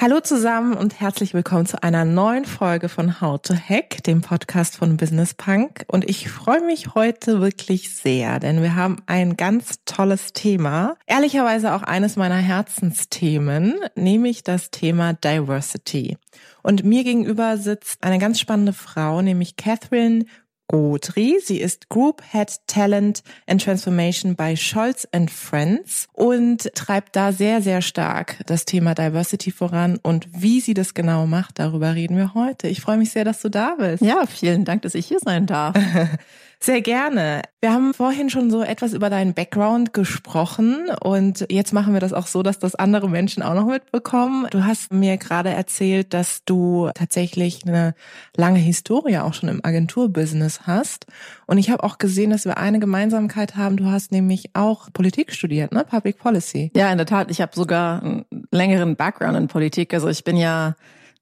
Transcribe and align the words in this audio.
Hallo 0.00 0.20
zusammen 0.20 0.74
und 0.74 1.00
herzlich 1.00 1.34
willkommen 1.34 1.66
zu 1.66 1.82
einer 1.82 2.04
neuen 2.04 2.44
Folge 2.44 2.88
von 2.88 3.20
How 3.20 3.42
to 3.42 3.52
Hack, 3.52 4.00
dem 4.04 4.20
Podcast 4.20 4.76
von 4.76 4.96
Business 4.96 5.34
Punk. 5.34 5.84
Und 5.88 6.08
ich 6.08 6.30
freue 6.30 6.64
mich 6.64 6.94
heute 6.94 7.40
wirklich 7.40 7.92
sehr, 7.96 8.38
denn 8.38 8.62
wir 8.62 8.76
haben 8.76 9.02
ein 9.06 9.36
ganz 9.36 9.80
tolles 9.86 10.32
Thema. 10.32 10.94
Ehrlicherweise 11.08 11.74
auch 11.74 11.82
eines 11.82 12.14
meiner 12.14 12.36
Herzensthemen, 12.36 13.74
nämlich 13.96 14.44
das 14.44 14.70
Thema 14.70 15.14
Diversity. 15.14 16.16
Und 16.62 16.84
mir 16.84 17.02
gegenüber 17.02 17.56
sitzt 17.56 18.04
eine 18.04 18.20
ganz 18.20 18.38
spannende 18.38 18.74
Frau, 18.74 19.20
nämlich 19.20 19.56
Catherine 19.56 20.26
Godri. 20.68 21.38
Sie 21.42 21.60
ist 21.60 21.88
Group 21.88 22.22
Head 22.30 22.60
Talent 22.66 23.22
and 23.46 23.62
Transformation 23.62 24.36
bei 24.36 24.54
Scholz 24.54 25.08
Friends 25.28 26.08
und 26.12 26.70
treibt 26.74 27.16
da 27.16 27.32
sehr, 27.32 27.62
sehr 27.62 27.82
stark 27.82 28.36
das 28.46 28.64
Thema 28.64 28.94
Diversity 28.94 29.50
voran. 29.50 29.98
Und 30.02 30.28
wie 30.32 30.60
sie 30.60 30.74
das 30.74 30.94
genau 30.94 31.26
macht, 31.26 31.58
darüber 31.58 31.94
reden 31.94 32.16
wir 32.16 32.34
heute. 32.34 32.68
Ich 32.68 32.80
freue 32.80 32.98
mich 32.98 33.10
sehr, 33.10 33.24
dass 33.24 33.40
du 33.40 33.48
da 33.48 33.76
bist. 33.78 34.02
Ja, 34.02 34.26
vielen 34.26 34.64
Dank, 34.64 34.82
dass 34.82 34.94
ich 34.94 35.06
hier 35.06 35.18
sein 35.20 35.46
darf. 35.46 35.74
Sehr 36.60 36.80
gerne. 36.80 37.42
Wir 37.60 37.72
haben 37.72 37.94
vorhin 37.94 38.30
schon 38.30 38.50
so 38.50 38.62
etwas 38.62 38.92
über 38.92 39.10
deinen 39.10 39.32
Background 39.32 39.92
gesprochen 39.92 40.88
und 41.02 41.46
jetzt 41.50 41.72
machen 41.72 41.92
wir 41.92 42.00
das 42.00 42.12
auch 42.12 42.26
so, 42.26 42.42
dass 42.42 42.58
das 42.58 42.74
andere 42.74 43.08
Menschen 43.08 43.44
auch 43.44 43.54
noch 43.54 43.66
mitbekommen. 43.66 44.48
Du 44.50 44.64
hast 44.64 44.92
mir 44.92 45.18
gerade 45.18 45.50
erzählt, 45.50 46.12
dass 46.14 46.44
du 46.44 46.90
tatsächlich 46.94 47.60
eine 47.64 47.94
lange 48.36 48.58
Historie 48.58 49.18
auch 49.18 49.34
schon 49.34 49.48
im 49.48 49.64
Agenturbusiness 49.64 50.62
hast 50.66 51.06
und 51.46 51.58
ich 51.58 51.70
habe 51.70 51.84
auch 51.84 51.98
gesehen, 51.98 52.30
dass 52.30 52.44
wir 52.44 52.58
eine 52.58 52.80
Gemeinsamkeit 52.80 53.54
haben. 53.54 53.76
Du 53.76 53.86
hast 53.86 54.10
nämlich 54.10 54.50
auch 54.54 54.92
Politik 54.92 55.32
studiert, 55.32 55.70
ne? 55.70 55.84
Public 55.84 56.18
Policy. 56.18 56.72
Ja, 56.74 56.90
in 56.90 56.98
der 56.98 57.06
Tat. 57.06 57.30
Ich 57.30 57.40
habe 57.40 57.52
sogar 57.54 58.02
einen 58.02 58.24
längeren 58.50 58.96
Background 58.96 59.36
in 59.36 59.46
Politik. 59.46 59.94
Also 59.94 60.08
ich 60.08 60.24
bin 60.24 60.36
ja 60.36 60.74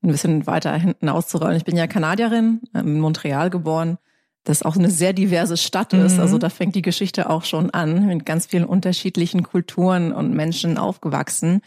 ein 0.03 0.11
bisschen 0.11 0.47
weiter 0.47 0.75
hinten 0.75 1.11
auszurollen. 1.11 1.59
Ich 1.59 1.65
bin 1.65 1.77
ja 1.77 1.87
Kanadierin, 1.87 2.63
in 2.73 3.01
Montreal 3.01 3.51
geboren 3.51 3.99
das 4.47 4.63
auch 4.63 4.77
eine 4.77 4.91
sehr 4.91 5.13
diverse 5.13 5.57
Stadt 5.57 5.93
ist. 5.93 6.15
Mhm. 6.15 6.21
Also 6.21 6.39
da 6.39 6.49
fängt 6.49 6.75
die 6.75 6.83
Geschichte 6.83 7.29
auch 7.29 7.45
schon 7.45 7.71
an, 7.71 8.07
mit 8.07 8.25
ganz 8.25 8.47
vielen 8.47 8.65
unterschiedlichen 8.65 9.43
Kulturen 9.43 10.13
und 10.13 10.33
Menschen 10.33 10.79
aufgewachsen 10.79 11.61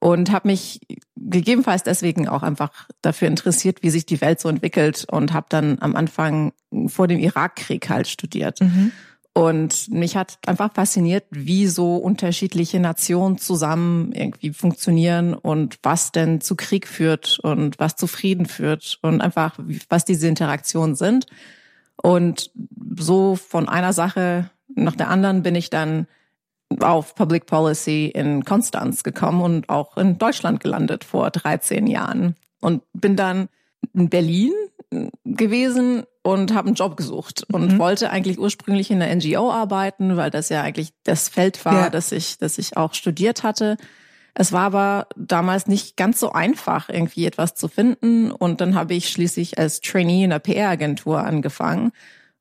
und 0.00 0.30
habe 0.32 0.48
mich 0.48 0.80
gegebenenfalls 1.16 1.84
deswegen 1.84 2.28
auch 2.28 2.42
einfach 2.42 2.70
dafür 3.00 3.28
interessiert, 3.28 3.82
wie 3.82 3.90
sich 3.90 4.06
die 4.06 4.20
Welt 4.20 4.40
so 4.40 4.48
entwickelt 4.48 5.06
und 5.10 5.32
habe 5.32 5.46
dann 5.48 5.78
am 5.80 5.96
Anfang 5.96 6.52
vor 6.88 7.06
dem 7.06 7.18
Irakkrieg 7.18 7.88
halt 7.88 8.08
studiert. 8.08 8.60
Mhm. 8.60 8.92
Und 9.32 9.90
mich 9.90 10.16
hat 10.16 10.38
einfach 10.46 10.72
fasziniert, 10.72 11.24
wie 11.30 11.66
so 11.66 11.96
unterschiedliche 11.96 12.80
Nationen 12.80 13.38
zusammen 13.38 14.12
irgendwie 14.12 14.52
funktionieren 14.52 15.34
und 15.34 15.78
was 15.82 16.10
denn 16.10 16.40
zu 16.40 16.56
Krieg 16.56 16.88
führt 16.88 17.38
und 17.42 17.78
was 17.78 17.96
zu 17.96 18.06
Frieden 18.06 18.46
führt 18.46 18.98
und 19.02 19.20
einfach, 19.20 19.58
was 19.90 20.06
diese 20.06 20.26
Interaktionen 20.26 20.96
sind. 20.96 21.26
Und 22.02 22.50
so 22.98 23.36
von 23.36 23.68
einer 23.68 23.92
Sache 23.92 24.50
nach 24.74 24.96
der 24.96 25.08
anderen 25.08 25.42
bin 25.42 25.54
ich 25.54 25.70
dann 25.70 26.06
auf 26.80 27.14
Public 27.14 27.46
Policy 27.46 28.06
in 28.06 28.44
Konstanz 28.44 29.02
gekommen 29.02 29.40
und 29.40 29.68
auch 29.68 29.96
in 29.96 30.18
Deutschland 30.18 30.60
gelandet 30.60 31.04
vor 31.04 31.30
13 31.30 31.86
Jahren 31.86 32.34
und 32.60 32.82
bin 32.92 33.16
dann 33.16 33.48
in 33.94 34.08
Berlin 34.08 34.52
gewesen 35.24 36.04
und 36.22 36.54
habe 36.54 36.66
einen 36.66 36.74
Job 36.74 36.96
gesucht 36.96 37.44
und 37.52 37.74
mhm. 37.74 37.78
wollte 37.78 38.10
eigentlich 38.10 38.38
ursprünglich 38.38 38.90
in 38.90 39.00
der 39.00 39.14
NGO 39.14 39.50
arbeiten, 39.50 40.16
weil 40.16 40.30
das 40.30 40.48
ja 40.48 40.62
eigentlich 40.62 40.92
das 41.04 41.28
Feld 41.28 41.64
war, 41.64 41.84
ja. 41.84 41.90
das 41.90 42.12
ich 42.12 42.38
das 42.38 42.58
ich 42.58 42.76
auch 42.76 42.94
studiert 42.94 43.42
hatte. 43.42 43.76
Es 44.38 44.52
war 44.52 44.64
aber 44.64 45.06
damals 45.16 45.66
nicht 45.66 45.96
ganz 45.96 46.20
so 46.20 46.30
einfach, 46.30 46.90
irgendwie 46.90 47.24
etwas 47.24 47.54
zu 47.54 47.68
finden. 47.68 48.30
Und 48.30 48.60
dann 48.60 48.74
habe 48.74 48.92
ich 48.92 49.08
schließlich 49.08 49.58
als 49.58 49.80
Trainee 49.80 50.24
in 50.24 50.30
einer 50.30 50.40
PR-Agentur 50.40 51.24
angefangen. 51.24 51.90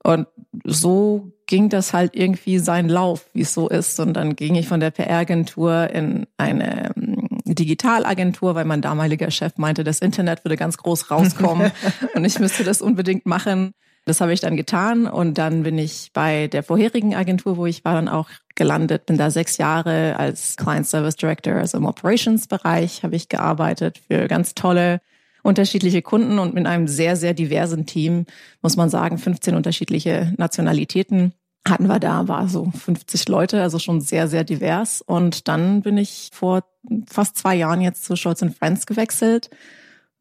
Und 0.04 0.28
so 0.66 1.32
ging 1.48 1.70
das 1.70 1.94
halt 1.94 2.14
irgendwie 2.14 2.60
seinen 2.60 2.90
Lauf, 2.90 3.30
wie 3.32 3.44
es 3.44 3.54
so 3.54 3.70
ist. 3.70 3.98
Und 4.02 4.14
dann 4.14 4.36
ging 4.36 4.56
ich 4.56 4.68
von 4.68 4.82
der 4.82 4.92
PR-Agentur 4.92 5.90
in 5.90 6.28
eine 6.36 6.94
ähm, 6.98 7.30
Digitalagentur, 7.46 8.56
weil 8.56 8.66
mein 8.66 8.82
damaliger 8.82 9.32
Chef 9.32 9.54
meinte, 9.58 9.86
das 9.86 10.00
Internet 10.00 10.44
würde 10.44 10.58
ganz 10.58 10.76
groß 10.76 11.10
rauskommen 11.10 11.72
und 12.14 12.26
ich 12.26 12.40
müsste 12.40 12.66
das 12.66 12.82
unbedingt 12.82 13.26
machen. 13.26 13.74
Das 14.06 14.22
habe 14.22 14.34
ich 14.34 14.40
dann 14.40 14.56
getan 14.56 15.08
und 15.08 15.40
dann 15.40 15.64
bin 15.64 15.80
ich 15.80 16.12
bei 16.14 16.48
der 16.48 16.62
vorherigen 16.62 17.16
Agentur, 17.16 17.58
wo 17.58 17.66
ich 17.66 17.84
war, 17.84 17.96
dann 17.96 18.08
auch 18.08 18.30
gelandet. 18.54 19.08
Bin 19.08 19.18
da 19.18 19.32
sechs 19.32 19.58
Jahre 19.58 20.18
als 20.18 20.58
Client 20.58 20.86
Service 20.86 21.16
Director, 21.16 21.56
also 21.56 21.80
im 21.80 21.86
Operations-Bereich 21.86 23.02
habe 23.02 23.16
ich 23.16 23.30
gearbeitet 23.30 24.00
für 24.08 24.28
ganz 24.28 24.54
tolle 24.54 25.02
unterschiedliche 25.42 26.04
Kunden 26.04 26.38
und 26.38 26.54
mit 26.54 26.68
einem 26.68 26.88
sehr, 26.88 27.16
sehr 27.16 27.34
diversen 27.34 27.88
Team, 27.88 28.26
muss 28.62 28.78
man 28.78 28.90
sagen, 28.90 29.18
15 29.18 29.56
unterschiedliche 29.56 30.34
Nationalitäten 30.38 31.34
hatten 31.68 31.88
wir 31.88 32.00
da, 32.00 32.28
war 32.28 32.48
so 32.48 32.72
50 32.72 33.28
Leute, 33.28 33.62
also 33.64 33.80
schon 33.80 34.02
sehr, 34.02 34.28
sehr 34.28 34.44
divers. 34.44 35.02
Und 35.02 35.48
dann 35.48 35.82
bin 35.82 35.98
ich 35.98 36.30
vor 36.32 36.64
fast 37.08 37.38
zwei 37.38 37.56
Jahren 37.56 37.82
jetzt 37.82 38.06
zu 38.06 38.16
Scholz 38.16 38.44
Friends 38.58 38.86
gewechselt 38.86 39.50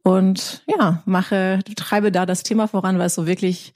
und 0.05 0.63
ja, 0.67 1.03
mache, 1.07 1.61
treibe 1.77 2.13
da 2.13 2.27
das 2.27 2.43
Thema 2.43 2.69
voran, 2.69 2.99
weil 2.99 3.07
es 3.07 3.15
so 3.15 3.27
wirklich 3.27 3.73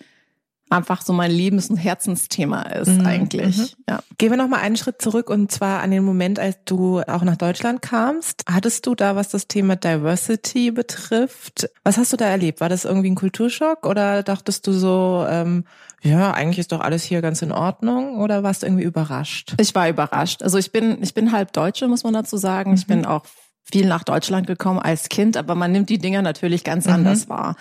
einfach 0.70 1.00
so 1.00 1.14
mein 1.14 1.30
Lebens- 1.30 1.70
und 1.70 1.78
Herzensthema 1.78 2.62
ist 2.62 2.98
mhm. 2.98 3.06
eigentlich. 3.06 3.56
Mhm. 3.56 3.68
Ja. 3.88 4.00
Gehen 4.18 4.30
wir 4.30 4.36
noch 4.36 4.48
mal 4.48 4.60
einen 4.60 4.76
Schritt 4.76 5.00
zurück 5.00 5.30
und 5.30 5.50
zwar 5.50 5.80
an 5.80 5.90
den 5.90 6.04
Moment, 6.04 6.38
als 6.38 6.58
du 6.66 7.00
auch 7.00 7.22
nach 7.22 7.36
Deutschland 7.36 7.80
kamst. 7.80 8.44
Hattest 8.46 8.86
du 8.86 8.94
da, 8.94 9.16
was 9.16 9.30
das 9.30 9.48
Thema 9.48 9.76
Diversity 9.76 10.70
betrifft, 10.70 11.70
was 11.82 11.96
hast 11.96 12.12
du 12.12 12.18
da 12.18 12.26
erlebt? 12.26 12.60
War 12.60 12.68
das 12.68 12.84
irgendwie 12.84 13.10
ein 13.10 13.14
Kulturschock 13.14 13.86
oder 13.86 14.22
dachtest 14.22 14.66
du 14.66 14.72
so, 14.72 15.24
ähm, 15.28 15.64
ja, 16.02 16.32
eigentlich 16.32 16.58
ist 16.58 16.72
doch 16.72 16.80
alles 16.80 17.02
hier 17.02 17.22
ganz 17.22 17.40
in 17.40 17.52
Ordnung 17.52 18.18
oder 18.18 18.42
warst 18.42 18.62
du 18.62 18.66
irgendwie 18.66 18.84
überrascht? 18.84 19.54
Ich 19.58 19.74
war 19.74 19.88
überrascht. 19.88 20.42
Also 20.42 20.58
ich 20.58 20.72
bin, 20.72 21.02
ich 21.02 21.14
bin 21.14 21.32
halb 21.32 21.52
Deutsche, 21.54 21.88
muss 21.88 22.04
man 22.04 22.12
dazu 22.12 22.36
sagen. 22.36 22.72
Mhm. 22.72 22.76
Ich 22.76 22.86
bin 22.86 23.06
auch 23.06 23.24
viel 23.70 23.86
nach 23.86 24.04
Deutschland 24.04 24.46
gekommen 24.46 24.78
als 24.78 25.08
Kind, 25.08 25.36
aber 25.36 25.54
man 25.54 25.72
nimmt 25.72 25.90
die 25.90 25.98
Dinger 25.98 26.22
natürlich 26.22 26.64
ganz 26.64 26.86
mhm. 26.86 26.94
anders 26.94 27.28
wahr. 27.28 27.56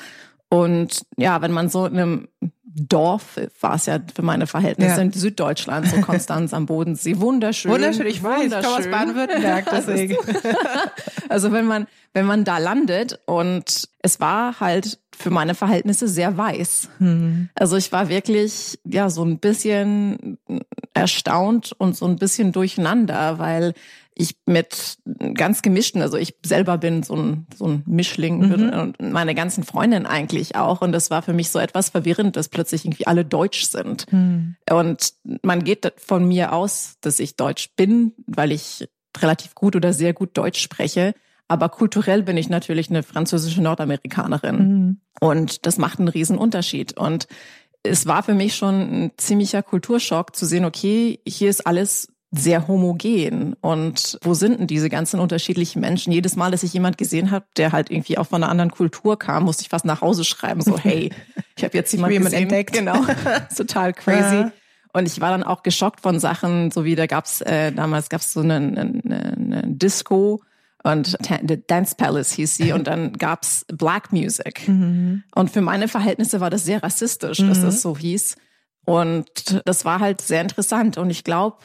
Und 0.49 1.01
ja, 1.17 1.41
wenn 1.41 1.51
man 1.51 1.69
so 1.69 1.85
in 1.85 1.97
einem 1.97 2.27
Dorf 2.79 3.39
war 3.59 3.75
es 3.75 3.87
ja 3.87 3.99
für 4.13 4.21
meine 4.21 4.45
Verhältnisse 4.45 4.97
ja. 4.97 5.01
in 5.01 5.11
Süddeutschland, 5.11 5.87
so 5.87 5.99
Konstanz 6.01 6.53
am 6.53 6.67
Bodensee. 6.67 7.17
Wunderschön. 7.19 7.71
Wunderschön, 7.71 8.05
ich 8.05 8.21
weiß, 8.21 8.45
ich 8.45 8.51
komme 8.51 8.77
aus 8.77 8.87
Baden-Württemberg, 8.87 9.65
deswegen. 9.71 10.15
also 11.27 11.51
wenn 11.51 11.65
man, 11.65 11.87
wenn 12.13 12.25
man 12.25 12.43
da 12.43 12.59
landet 12.59 13.19
und 13.25 13.89
es 14.03 14.19
war 14.19 14.59
halt 14.59 14.99
für 15.15 15.31
meine 15.31 15.55
Verhältnisse 15.55 16.07
sehr 16.07 16.37
weiß. 16.37 16.89
Mhm. 16.99 17.49
Also 17.55 17.77
ich 17.77 17.91
war 17.91 18.09
wirklich, 18.09 18.79
ja, 18.83 19.09
so 19.09 19.23
ein 19.25 19.39
bisschen 19.39 20.37
erstaunt 20.93 21.73
und 21.77 21.97
so 21.97 22.05
ein 22.05 22.17
bisschen 22.17 22.51
durcheinander, 22.51 23.39
weil 23.39 23.73
ich 24.17 24.37
mit 24.45 24.97
ganz 25.35 25.61
gemischten, 25.61 26.01
also 26.01 26.17
ich 26.17 26.35
selber 26.43 26.77
bin 26.77 27.03
so 27.03 27.15
ein, 27.15 27.47
so 27.55 27.67
ein 27.67 27.83
Mischling 27.85 28.39
mhm. 28.39 28.69
und 28.69 29.01
meine 29.01 29.35
ganzen 29.35 29.63
Freundinnen 29.63 30.05
eigentlich 30.05 30.55
auch. 30.55 30.81
Und 30.81 30.91
das 30.91 31.09
war 31.09 31.21
für 31.21 31.33
mich 31.33 31.49
so 31.49 31.59
etwas 31.59 31.89
verwirrend, 31.89 32.35
dass 32.35 32.49
plötzlich 32.49 32.85
irgendwie 32.85 33.07
alle 33.07 33.23
deutsch 33.23 33.65
sind. 33.65 34.11
Mhm. 34.11 34.55
Und 34.69 35.13
man 35.43 35.63
geht 35.63 35.93
von 35.97 36.27
mir 36.27 36.53
aus, 36.53 36.95
dass 37.01 37.19
ich 37.19 37.35
deutsch 37.35 37.69
bin, 37.75 38.13
weil 38.25 38.51
ich 38.51 38.87
relativ 39.17 39.55
gut 39.55 39.75
oder 39.75 39.93
sehr 39.93 40.13
gut 40.13 40.37
Deutsch 40.37 40.61
spreche. 40.61 41.13
Aber 41.47 41.69
kulturell 41.69 42.23
bin 42.23 42.37
ich 42.37 42.49
natürlich 42.49 42.89
eine 42.89 43.03
französische 43.03 43.61
Nordamerikanerin. 43.61 44.57
Mhm. 44.57 45.01
Und 45.19 45.65
das 45.65 45.77
macht 45.77 45.99
einen 45.99 46.09
riesen 46.09 46.37
Unterschied. 46.37 46.97
Und 46.97 47.27
es 47.83 48.05
war 48.05 48.23
für 48.23 48.33
mich 48.33 48.55
schon 48.55 48.75
ein 48.75 49.11
ziemlicher 49.17 49.63
Kulturschock 49.63 50.35
zu 50.35 50.45
sehen, 50.45 50.65
okay, 50.65 51.21
hier 51.25 51.49
ist 51.49 51.65
alles 51.65 52.09
sehr 52.31 52.67
homogen. 52.67 53.53
Und 53.61 54.19
wo 54.21 54.33
sind 54.33 54.59
denn 54.59 54.67
diese 54.67 54.89
ganzen 54.89 55.19
unterschiedlichen 55.19 55.79
Menschen? 55.79 56.11
Jedes 56.11 56.35
Mal, 56.35 56.51
dass 56.51 56.63
ich 56.63 56.73
jemand 56.73 56.97
gesehen 56.97 57.31
habe, 57.31 57.45
der 57.55 57.71
halt 57.71 57.89
irgendwie 57.89 58.17
auch 58.17 58.27
von 58.27 58.43
einer 58.43 58.51
anderen 58.51 58.71
Kultur 58.71 59.17
kam, 59.17 59.43
musste 59.43 59.61
ich 59.61 59.69
fast 59.69 59.85
nach 59.85 60.01
Hause 60.01 60.25
schreiben, 60.25 60.61
so 60.61 60.77
hey, 60.77 61.11
ich 61.55 61.63
habe 61.63 61.77
jetzt 61.77 61.91
jemand 61.93 62.13
gesehen. 62.13 62.43
entdeckt. 62.43 62.73
Genau, 62.73 63.05
total 63.55 63.93
crazy. 63.93 64.35
Ja. 64.35 64.51
Und 64.93 65.05
ich 65.05 65.21
war 65.21 65.31
dann 65.31 65.43
auch 65.43 65.63
geschockt 65.63 66.01
von 66.01 66.19
Sachen, 66.19 66.71
so 66.71 66.83
wie 66.83 66.95
da 66.95 67.05
gab's 67.05 67.41
äh, 67.41 67.71
damals 67.71 68.09
gab's 68.09 68.33
so 68.33 68.41
eine, 68.41 68.55
eine, 68.55 69.01
eine 69.03 69.63
Disco 69.65 70.41
und 70.83 71.17
The 71.47 71.61
Dance 71.65 71.95
Palace 71.95 72.31
hieß 72.33 72.55
sie 72.55 72.71
und 72.71 72.87
dann 72.87 73.13
gab's 73.13 73.65
Black 73.67 74.11
Music. 74.11 74.67
Mhm. 74.67 75.23
Und 75.35 75.51
für 75.51 75.61
meine 75.61 75.87
Verhältnisse 75.87 76.39
war 76.39 76.49
das 76.49 76.65
sehr 76.65 76.81
rassistisch, 76.81 77.39
dass 77.39 77.61
das 77.61 77.81
so 77.81 77.97
hieß. 77.97 78.37
Und 78.85 79.61
das 79.65 79.85
war 79.85 79.99
halt 79.99 80.21
sehr 80.21 80.41
interessant 80.41 80.97
und 80.97 81.09
ich 81.09 81.23
glaube, 81.23 81.57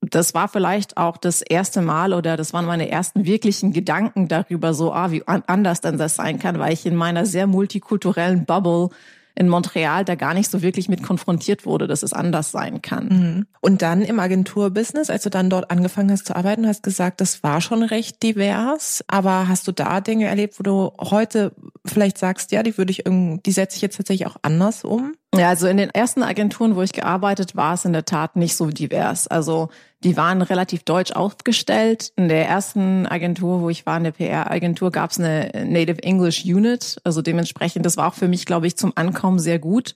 das 0.00 0.34
war 0.34 0.48
vielleicht 0.48 0.96
auch 0.96 1.16
das 1.16 1.42
erste 1.42 1.82
Mal 1.82 2.14
oder 2.14 2.36
das 2.36 2.52
waren 2.52 2.64
meine 2.64 2.90
ersten 2.90 3.26
wirklichen 3.26 3.72
Gedanken 3.72 4.28
darüber, 4.28 4.72
so, 4.72 4.92
ah, 4.92 5.10
wie 5.10 5.22
anders 5.26 5.80
denn 5.82 5.98
das 5.98 6.16
sein 6.16 6.38
kann, 6.38 6.58
weil 6.58 6.72
ich 6.72 6.86
in 6.86 6.96
meiner 6.96 7.26
sehr 7.26 7.46
multikulturellen 7.46 8.46
Bubble 8.46 8.88
in 9.34 9.48
Montreal 9.48 10.04
da 10.04 10.16
gar 10.16 10.34
nicht 10.34 10.50
so 10.50 10.60
wirklich 10.60 10.88
mit 10.88 11.02
konfrontiert 11.02 11.64
wurde, 11.64 11.86
dass 11.86 12.02
es 12.02 12.12
anders 12.12 12.50
sein 12.50 12.82
kann. 12.82 13.08
Mhm. 13.08 13.46
Und 13.60 13.82
dann 13.82 14.02
im 14.02 14.18
Agenturbusiness, 14.18 15.08
als 15.08 15.22
du 15.22 15.30
dann 15.30 15.48
dort 15.50 15.70
angefangen 15.70 16.10
hast 16.10 16.26
zu 16.26 16.36
arbeiten, 16.36 16.66
hast 16.66 16.82
gesagt, 16.82 17.20
das 17.20 17.42
war 17.42 17.60
schon 17.60 17.82
recht 17.82 18.22
divers. 18.22 19.04
Aber 19.06 19.48
hast 19.48 19.68
du 19.68 19.72
da 19.72 20.00
Dinge 20.00 20.26
erlebt, 20.26 20.58
wo 20.58 20.62
du 20.62 20.92
heute 20.98 21.52
vielleicht 21.86 22.18
sagst, 22.18 22.52
ja, 22.52 22.62
die 22.62 22.76
würde 22.76 22.90
ich 22.90 23.06
irgendwie, 23.06 23.40
die 23.42 23.52
setze 23.52 23.76
ich 23.76 23.82
jetzt 23.82 23.96
tatsächlich 23.96 24.26
auch 24.26 24.36
anders 24.42 24.84
um? 24.84 25.14
Ja, 25.36 25.48
also 25.48 25.68
in 25.68 25.76
den 25.76 25.90
ersten 25.90 26.24
Agenturen, 26.24 26.74
wo 26.74 26.82
ich 26.82 26.92
gearbeitet, 26.92 27.54
war 27.54 27.74
es 27.74 27.84
in 27.84 27.92
der 27.92 28.04
Tat 28.04 28.34
nicht 28.34 28.56
so 28.56 28.66
divers. 28.66 29.28
Also 29.28 29.68
die 30.02 30.16
waren 30.16 30.42
relativ 30.42 30.82
deutsch 30.82 31.12
aufgestellt. 31.12 32.12
In 32.16 32.28
der 32.28 32.48
ersten 32.48 33.06
Agentur, 33.06 33.60
wo 33.60 33.70
ich 33.70 33.86
war, 33.86 33.96
in 33.96 34.02
der 34.04 34.10
PR-Agentur, 34.10 34.90
gab 34.90 35.12
es 35.12 35.20
eine 35.20 35.52
Native 35.66 36.02
English 36.02 36.44
Unit. 36.44 37.00
Also 37.04 37.22
dementsprechend, 37.22 37.86
das 37.86 37.96
war 37.96 38.08
auch 38.08 38.14
für 38.14 38.26
mich, 38.26 38.44
glaube 38.44 38.66
ich, 38.66 38.76
zum 38.76 38.92
Ankommen 38.96 39.38
sehr 39.38 39.60
gut, 39.60 39.94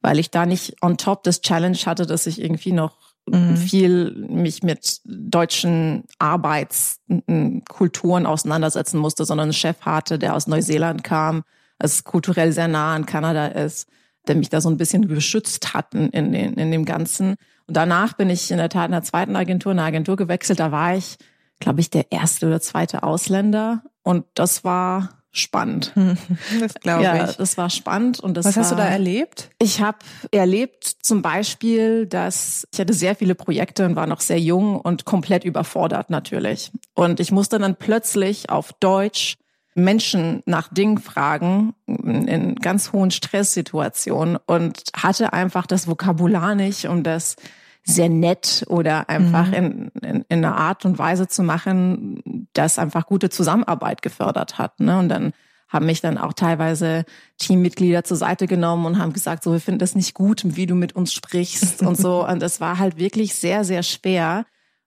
weil 0.00 0.18
ich 0.18 0.32
da 0.32 0.46
nicht 0.46 0.82
on 0.82 0.96
top 0.96 1.22
des 1.22 1.42
Challenge 1.42 1.78
hatte, 1.86 2.04
dass 2.04 2.26
ich 2.26 2.42
irgendwie 2.42 2.72
noch 2.72 2.96
mhm. 3.26 3.56
viel 3.56 4.26
mich 4.28 4.64
mit 4.64 5.00
deutschen 5.04 6.02
Arbeitskulturen 6.18 8.26
auseinandersetzen 8.26 8.98
musste, 8.98 9.26
sondern 9.26 9.44
einen 9.44 9.52
Chef 9.52 9.80
hatte, 9.82 10.18
der 10.18 10.34
aus 10.34 10.48
Neuseeland 10.48 11.04
kam, 11.04 11.44
es 11.78 12.02
kulturell 12.02 12.50
sehr 12.50 12.66
nah 12.66 12.96
an 12.96 13.06
Kanada 13.06 13.46
ist 13.46 13.86
der 14.28 14.36
mich 14.36 14.48
da 14.48 14.60
so 14.60 14.70
ein 14.70 14.76
bisschen 14.76 15.08
beschützt 15.08 15.74
hatten 15.74 16.08
in, 16.10 16.32
in, 16.34 16.54
in 16.54 16.70
dem 16.70 16.84
Ganzen. 16.84 17.36
Und 17.66 17.76
danach 17.76 18.14
bin 18.14 18.30
ich 18.30 18.50
in 18.50 18.58
der 18.58 18.68
Tat 18.68 18.86
in 18.86 18.92
der 18.92 19.02
zweiten 19.02 19.36
Agentur, 19.36 19.72
in 19.72 19.78
eine 19.78 19.88
Agentur 19.88 20.16
gewechselt. 20.16 20.60
Da 20.60 20.72
war 20.72 20.96
ich, 20.96 21.16
glaube 21.60 21.80
ich, 21.80 21.90
der 21.90 22.12
erste 22.12 22.46
oder 22.46 22.60
zweite 22.60 23.02
Ausländer. 23.02 23.82
Und 24.02 24.24
das 24.34 24.64
war 24.64 25.22
spannend. 25.32 25.92
Das 26.60 26.74
glaube 26.74 27.04
ja, 27.04 27.24
ich. 27.28 27.36
das 27.36 27.56
war 27.56 27.70
spannend. 27.70 28.20
Und 28.20 28.36
das 28.36 28.46
Was 28.46 28.56
war, 28.56 28.62
hast 28.62 28.72
du 28.72 28.76
da 28.76 28.84
erlebt? 28.84 29.50
Ich 29.58 29.80
habe 29.80 29.98
erlebt 30.30 30.84
zum 30.84 31.22
Beispiel, 31.22 32.06
dass 32.06 32.68
ich 32.72 32.78
hatte 32.78 32.92
sehr 32.92 33.16
viele 33.16 33.34
Projekte 33.34 33.86
und 33.86 33.96
war 33.96 34.06
noch 34.06 34.20
sehr 34.20 34.38
jung 34.38 34.78
und 34.78 35.04
komplett 35.04 35.44
überfordert 35.44 36.10
natürlich. 36.10 36.70
Und 36.94 37.18
ich 37.18 37.32
musste 37.32 37.58
dann 37.58 37.76
plötzlich 37.76 38.50
auf 38.50 38.72
Deutsch 38.74 39.38
Menschen 39.74 40.42
nach 40.46 40.68
Dingen 40.68 40.98
fragen 40.98 41.74
in 41.86 42.56
ganz 42.56 42.92
hohen 42.92 43.10
Stresssituationen 43.10 44.38
und 44.46 44.82
hatte 44.94 45.32
einfach 45.32 45.66
das 45.66 45.88
Vokabular 45.88 46.54
nicht, 46.54 46.86
um 46.86 47.02
das 47.02 47.36
sehr 47.84 48.08
nett 48.08 48.64
oder 48.68 49.08
einfach 49.08 49.48
mhm. 49.48 49.54
in, 49.54 49.88
in, 50.02 50.24
in 50.28 50.44
einer 50.44 50.56
Art 50.56 50.84
und 50.84 50.98
Weise 50.98 51.26
zu 51.26 51.42
machen, 51.42 52.46
das 52.52 52.78
einfach 52.78 53.06
gute 53.06 53.30
Zusammenarbeit 53.30 54.02
gefördert 54.02 54.58
hat. 54.58 54.78
Ne? 54.78 54.98
Und 54.98 55.08
dann 55.08 55.32
haben 55.68 55.86
mich 55.86 56.00
dann 56.00 56.18
auch 56.18 56.34
teilweise 56.34 57.04
Teammitglieder 57.38 58.04
zur 58.04 58.18
Seite 58.18 58.46
genommen 58.46 58.84
und 58.86 58.98
haben 58.98 59.14
gesagt, 59.14 59.42
so, 59.42 59.52
wir 59.52 59.60
finden 59.60 59.78
das 59.78 59.94
nicht 59.94 60.14
gut, 60.14 60.42
wie 60.44 60.66
du 60.66 60.74
mit 60.74 60.94
uns 60.94 61.12
sprichst 61.12 61.82
und 61.82 61.96
so. 61.96 62.26
Und 62.28 62.42
es 62.42 62.60
war 62.60 62.78
halt 62.78 62.98
wirklich 62.98 63.34
sehr, 63.34 63.64
sehr 63.64 63.82
schwer. 63.82 64.44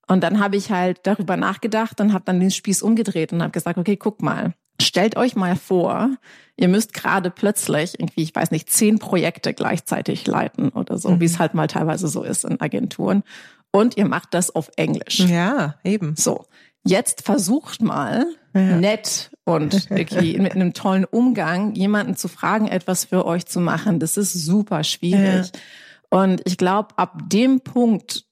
Und 0.08 0.24
dann 0.24 0.40
habe 0.40 0.56
ich 0.56 0.72
halt 0.72 1.00
darüber 1.04 1.36
nachgedacht 1.36 2.00
und 2.00 2.14
habe 2.14 2.26
dann 2.26 2.40
den 2.40 2.52
Spieß 2.52 2.84
umgedreht 2.84 3.34
und 3.34 3.42
habe 3.42 3.52
gesagt, 3.52 3.80
okay, 3.80 3.98
guck 3.98 4.22
mal, 4.22 4.54
Stellt 4.82 5.16
euch 5.18 5.36
mal 5.36 5.56
vor, 5.56 6.10
ihr 6.58 6.68
müsst 6.68 6.94
gerade 6.94 7.30
plötzlich 7.30 8.00
irgendwie, 8.00 8.24
ich 8.24 8.36
weiß 8.36 8.52
nicht, 8.52 8.70
zehn 8.70 9.00
Projekte 9.00 9.54
gleichzeitig 9.54 10.26
leiten 10.28 10.70
oder 10.70 10.98
so, 10.98 11.12
mhm. 11.12 11.22
wie 11.22 11.26
es 11.26 11.40
halt 11.40 11.54
mal 11.54 11.68
teilweise 11.68 12.08
so 12.08 12.24
ist 12.24 12.46
in 12.46 12.60
Agenturen. 12.60 13.24
Und 13.72 13.98
ihr 13.98 14.08
macht 14.08 14.34
das 14.34 14.54
auf 14.56 14.70
Englisch. 14.78 15.20
Ja, 15.20 15.76
eben. 15.84 16.16
So. 16.16 16.46
Jetzt 16.88 17.24
versucht 17.24 17.82
mal 17.82 18.26
ja. 18.54 18.78
nett 18.78 19.32
und 19.44 19.90
irgendwie 19.90 20.38
mit 20.40 20.54
einem 20.54 20.74
tollen 20.74 21.04
Umgang 21.04 21.74
jemanden 21.74 22.16
zu 22.16 22.28
fragen, 22.28 22.68
etwas 22.68 23.06
für 23.06 23.26
euch 23.26 23.46
zu 23.48 23.60
machen. 23.60 24.00
Das 24.00 24.18
ist 24.18 24.34
super 24.34 24.84
schwierig. 24.84 25.52
Ja. 25.54 26.22
Und 26.22 26.42
ich 26.46 26.58
glaube, 26.58 26.90
ab 26.98 27.18
dem 27.28 27.62
Punkt 27.62 28.26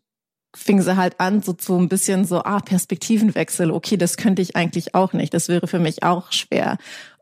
fing 0.55 0.81
sie 0.81 0.95
halt 0.95 1.19
an, 1.19 1.41
so 1.41 1.53
zu 1.53 1.77
ein 1.77 1.89
bisschen 1.89 2.25
so, 2.25 2.43
ah, 2.43 2.59
Perspektivenwechsel, 2.59 3.71
okay, 3.71 3.97
das 3.97 4.17
könnte 4.17 4.41
ich 4.41 4.55
eigentlich 4.55 4.95
auch 4.95 5.13
nicht. 5.13 5.33
Das 5.33 5.49
wäre 5.49 5.67
für 5.67 5.79
mich 5.79 6.03
auch 6.03 6.31
schwer. 6.31 6.77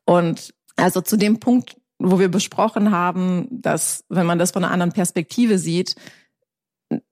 Und 0.06 0.54
also 0.76 1.02
zu 1.02 1.18
dem 1.18 1.40
Punkt, 1.40 1.78
wo 2.00 2.20
wir 2.20 2.30
besprochen 2.30 2.92
haben, 2.92 3.48
dass 3.52 4.04
wenn 4.10 4.26
man 4.26 4.40
das 4.40 4.52
von 4.52 4.64
einer 4.64 4.74
anderen 4.74 4.92
Perspektive 4.92 5.58
sieht, 5.58 5.96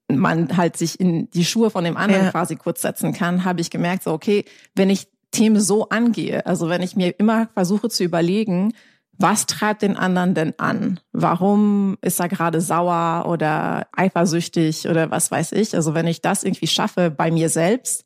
man 0.07 0.57
halt 0.57 0.75
sich 0.75 0.99
in 0.99 1.29
die 1.29 1.45
Schuhe 1.45 1.69
von 1.69 1.83
dem 1.83 1.95
anderen 1.95 2.25
ja. 2.25 2.31
quasi 2.31 2.55
kurz 2.55 2.81
setzen 2.81 3.13
kann, 3.13 3.45
habe 3.45 3.61
ich 3.61 3.69
gemerkt, 3.69 4.03
so, 4.03 4.11
okay, 4.11 4.43
wenn 4.75 4.89
ich 4.89 5.07
Themen 5.31 5.61
so 5.61 5.89
angehe, 5.89 6.45
also 6.45 6.69
wenn 6.69 6.81
ich 6.81 6.95
mir 6.95 7.17
immer 7.19 7.49
versuche 7.53 7.89
zu 7.89 8.03
überlegen, 8.03 8.73
was 9.19 9.45
treibt 9.45 9.81
den 9.81 9.97
anderen 9.97 10.33
denn 10.33 10.53
an? 10.57 11.01
Warum 11.11 11.97
ist 12.01 12.21
er 12.21 12.29
gerade 12.29 12.61
sauer 12.61 13.25
oder 13.27 13.87
eifersüchtig 13.91 14.87
oder 14.87 15.11
was 15.11 15.29
weiß 15.29 15.51
ich? 15.51 15.75
Also 15.75 15.93
wenn 15.93 16.07
ich 16.07 16.21
das 16.21 16.45
irgendwie 16.45 16.67
schaffe 16.67 17.11
bei 17.11 17.29
mir 17.29 17.49
selbst, 17.49 18.05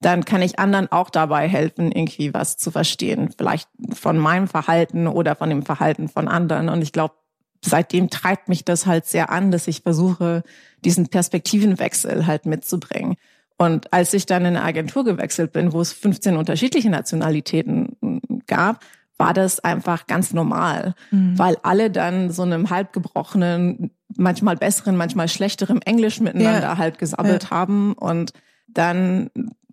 dann 0.00 0.24
kann 0.24 0.42
ich 0.42 0.58
anderen 0.58 0.90
auch 0.90 1.10
dabei 1.10 1.48
helfen, 1.48 1.92
irgendwie 1.92 2.34
was 2.34 2.56
zu 2.56 2.72
verstehen. 2.72 3.30
Vielleicht 3.36 3.68
von 3.92 4.18
meinem 4.18 4.48
Verhalten 4.48 5.06
oder 5.06 5.36
von 5.36 5.48
dem 5.48 5.62
Verhalten 5.62 6.08
von 6.08 6.26
anderen. 6.26 6.68
Und 6.68 6.82
ich 6.82 6.92
glaube, 6.92 7.14
seitdem 7.64 8.10
treibt 8.10 8.48
mich 8.48 8.64
das 8.64 8.84
halt 8.84 9.06
sehr 9.06 9.30
an, 9.30 9.52
dass 9.52 9.68
ich 9.68 9.82
versuche, 9.82 10.42
diesen 10.84 11.08
Perspektivenwechsel 11.08 12.26
halt 12.26 12.46
mitzubringen. 12.46 13.16
Und 13.58 13.92
als 13.92 14.12
ich 14.12 14.26
dann 14.26 14.42
in 14.42 14.56
eine 14.56 14.62
Agentur 14.62 15.04
gewechselt 15.04 15.52
bin, 15.52 15.72
wo 15.72 15.80
es 15.80 15.92
15 15.92 16.36
unterschiedliche 16.36 16.90
Nationalitäten 16.90 17.96
gab, 18.46 18.84
war 19.18 19.34
das 19.34 19.60
einfach 19.60 20.06
ganz 20.06 20.32
normal, 20.32 20.94
mhm. 21.10 21.38
weil 21.38 21.56
alle 21.62 21.90
dann 21.90 22.30
so 22.30 22.42
einem 22.42 22.70
halbgebrochenen, 22.70 23.90
manchmal 24.16 24.56
besseren, 24.56 24.96
manchmal 24.96 25.28
schlechteren 25.28 25.82
Englisch 25.82 26.20
miteinander 26.20 26.62
ja. 26.62 26.78
halt 26.78 26.98
gesabbelt 26.98 27.44
ja. 27.44 27.50
haben 27.50 27.92
und 27.92 28.32
dann 28.68 29.30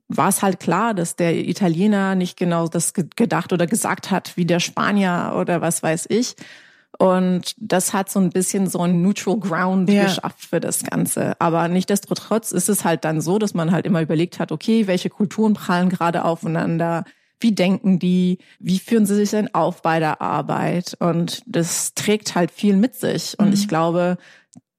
war 0.07 0.29
es 0.29 0.41
halt 0.41 0.59
klar, 0.59 0.93
dass 0.93 1.15
der 1.15 1.35
Italiener 1.35 2.15
nicht 2.15 2.37
genau 2.37 2.67
das 2.67 2.93
gedacht 2.93 3.53
oder 3.53 3.67
gesagt 3.67 4.11
hat 4.11 4.37
wie 4.37 4.45
der 4.45 4.59
Spanier 4.59 5.35
oder 5.39 5.61
was 5.61 5.81
weiß 5.81 6.05
ich. 6.09 6.35
Und 6.97 7.55
das 7.57 7.93
hat 7.93 8.09
so 8.09 8.19
ein 8.19 8.29
bisschen 8.29 8.67
so 8.67 8.79
ein 8.81 9.01
Neutral 9.01 9.37
Ground 9.37 9.89
ja. 9.89 10.03
geschafft 10.03 10.45
für 10.45 10.59
das 10.59 10.83
Ganze. 10.83 11.33
Aber 11.39 11.67
nichtdestotrotz 11.67 12.51
ist 12.51 12.69
es 12.69 12.85
halt 12.85 13.03
dann 13.03 13.19
so, 13.19 13.37
dass 13.37 13.53
man 13.53 13.71
halt 13.71 13.85
immer 13.85 14.01
überlegt 14.01 14.39
hat, 14.39 14.51
okay, 14.51 14.87
welche 14.87 15.09
Kulturen 15.09 15.53
prallen 15.53 15.89
gerade 15.89 16.23
aufeinander? 16.23 17.03
Wie 17.45 17.53
denken 17.53 17.99
die? 17.99 18.39
Wie 18.57 18.79
führen 18.79 19.05
sie 19.05 19.13
sich 19.13 19.29
denn 19.29 19.53
auf 19.53 19.83
bei 19.83 19.99
der 19.99 20.19
Arbeit? 20.19 20.97
Und 20.99 21.43
das 21.45 21.93
trägt 21.93 22.33
halt 22.33 22.49
viel 22.49 22.75
mit 22.75 22.95
sich. 22.95 23.37
Und 23.37 23.49
mhm. 23.49 23.53
ich 23.53 23.67
glaube, 23.67 24.17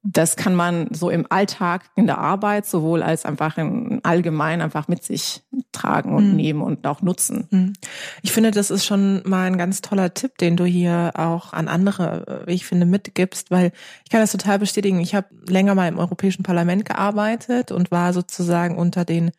das 0.02 0.34
kann 0.34 0.56
man 0.56 0.88
so 0.92 1.08
im 1.08 1.26
Alltag 1.30 1.82
in 1.94 2.06
der 2.06 2.18
Arbeit 2.18 2.66
sowohl 2.66 3.04
als 3.04 3.24
einfach 3.24 3.56
im 3.56 4.00
Allgemein 4.02 4.60
einfach 4.62 4.88
mit 4.88 5.04
sich 5.04 5.44
tragen 5.70 6.12
und 6.12 6.30
mhm. 6.30 6.34
nehmen 6.34 6.60
und 6.60 6.84
auch 6.88 7.02
nutzen. 7.02 7.46
Mhm. 7.52 7.72
Ich 8.22 8.32
finde, 8.32 8.50
das 8.50 8.72
ist 8.72 8.84
schon 8.84 9.22
mal 9.24 9.46
ein 9.46 9.58
ganz 9.58 9.80
toller 9.80 10.12
Tipp, 10.12 10.36
den 10.38 10.56
du 10.56 10.64
hier 10.64 11.12
auch 11.14 11.52
an 11.52 11.68
andere, 11.68 12.42
wie 12.48 12.54
ich 12.54 12.66
finde, 12.66 12.84
mitgibst, 12.84 13.52
weil 13.52 13.70
ich 14.02 14.10
kann 14.10 14.20
das 14.20 14.32
total 14.32 14.58
bestätigen. 14.58 14.98
Ich 14.98 15.14
habe 15.14 15.28
länger 15.48 15.76
mal 15.76 15.86
im 15.86 16.00
Europäischen 16.00 16.42
Parlament 16.42 16.84
gearbeitet 16.84 17.70
und 17.70 17.92
war 17.92 18.12
sozusagen 18.12 18.76
unter 18.76 19.04
den 19.04 19.30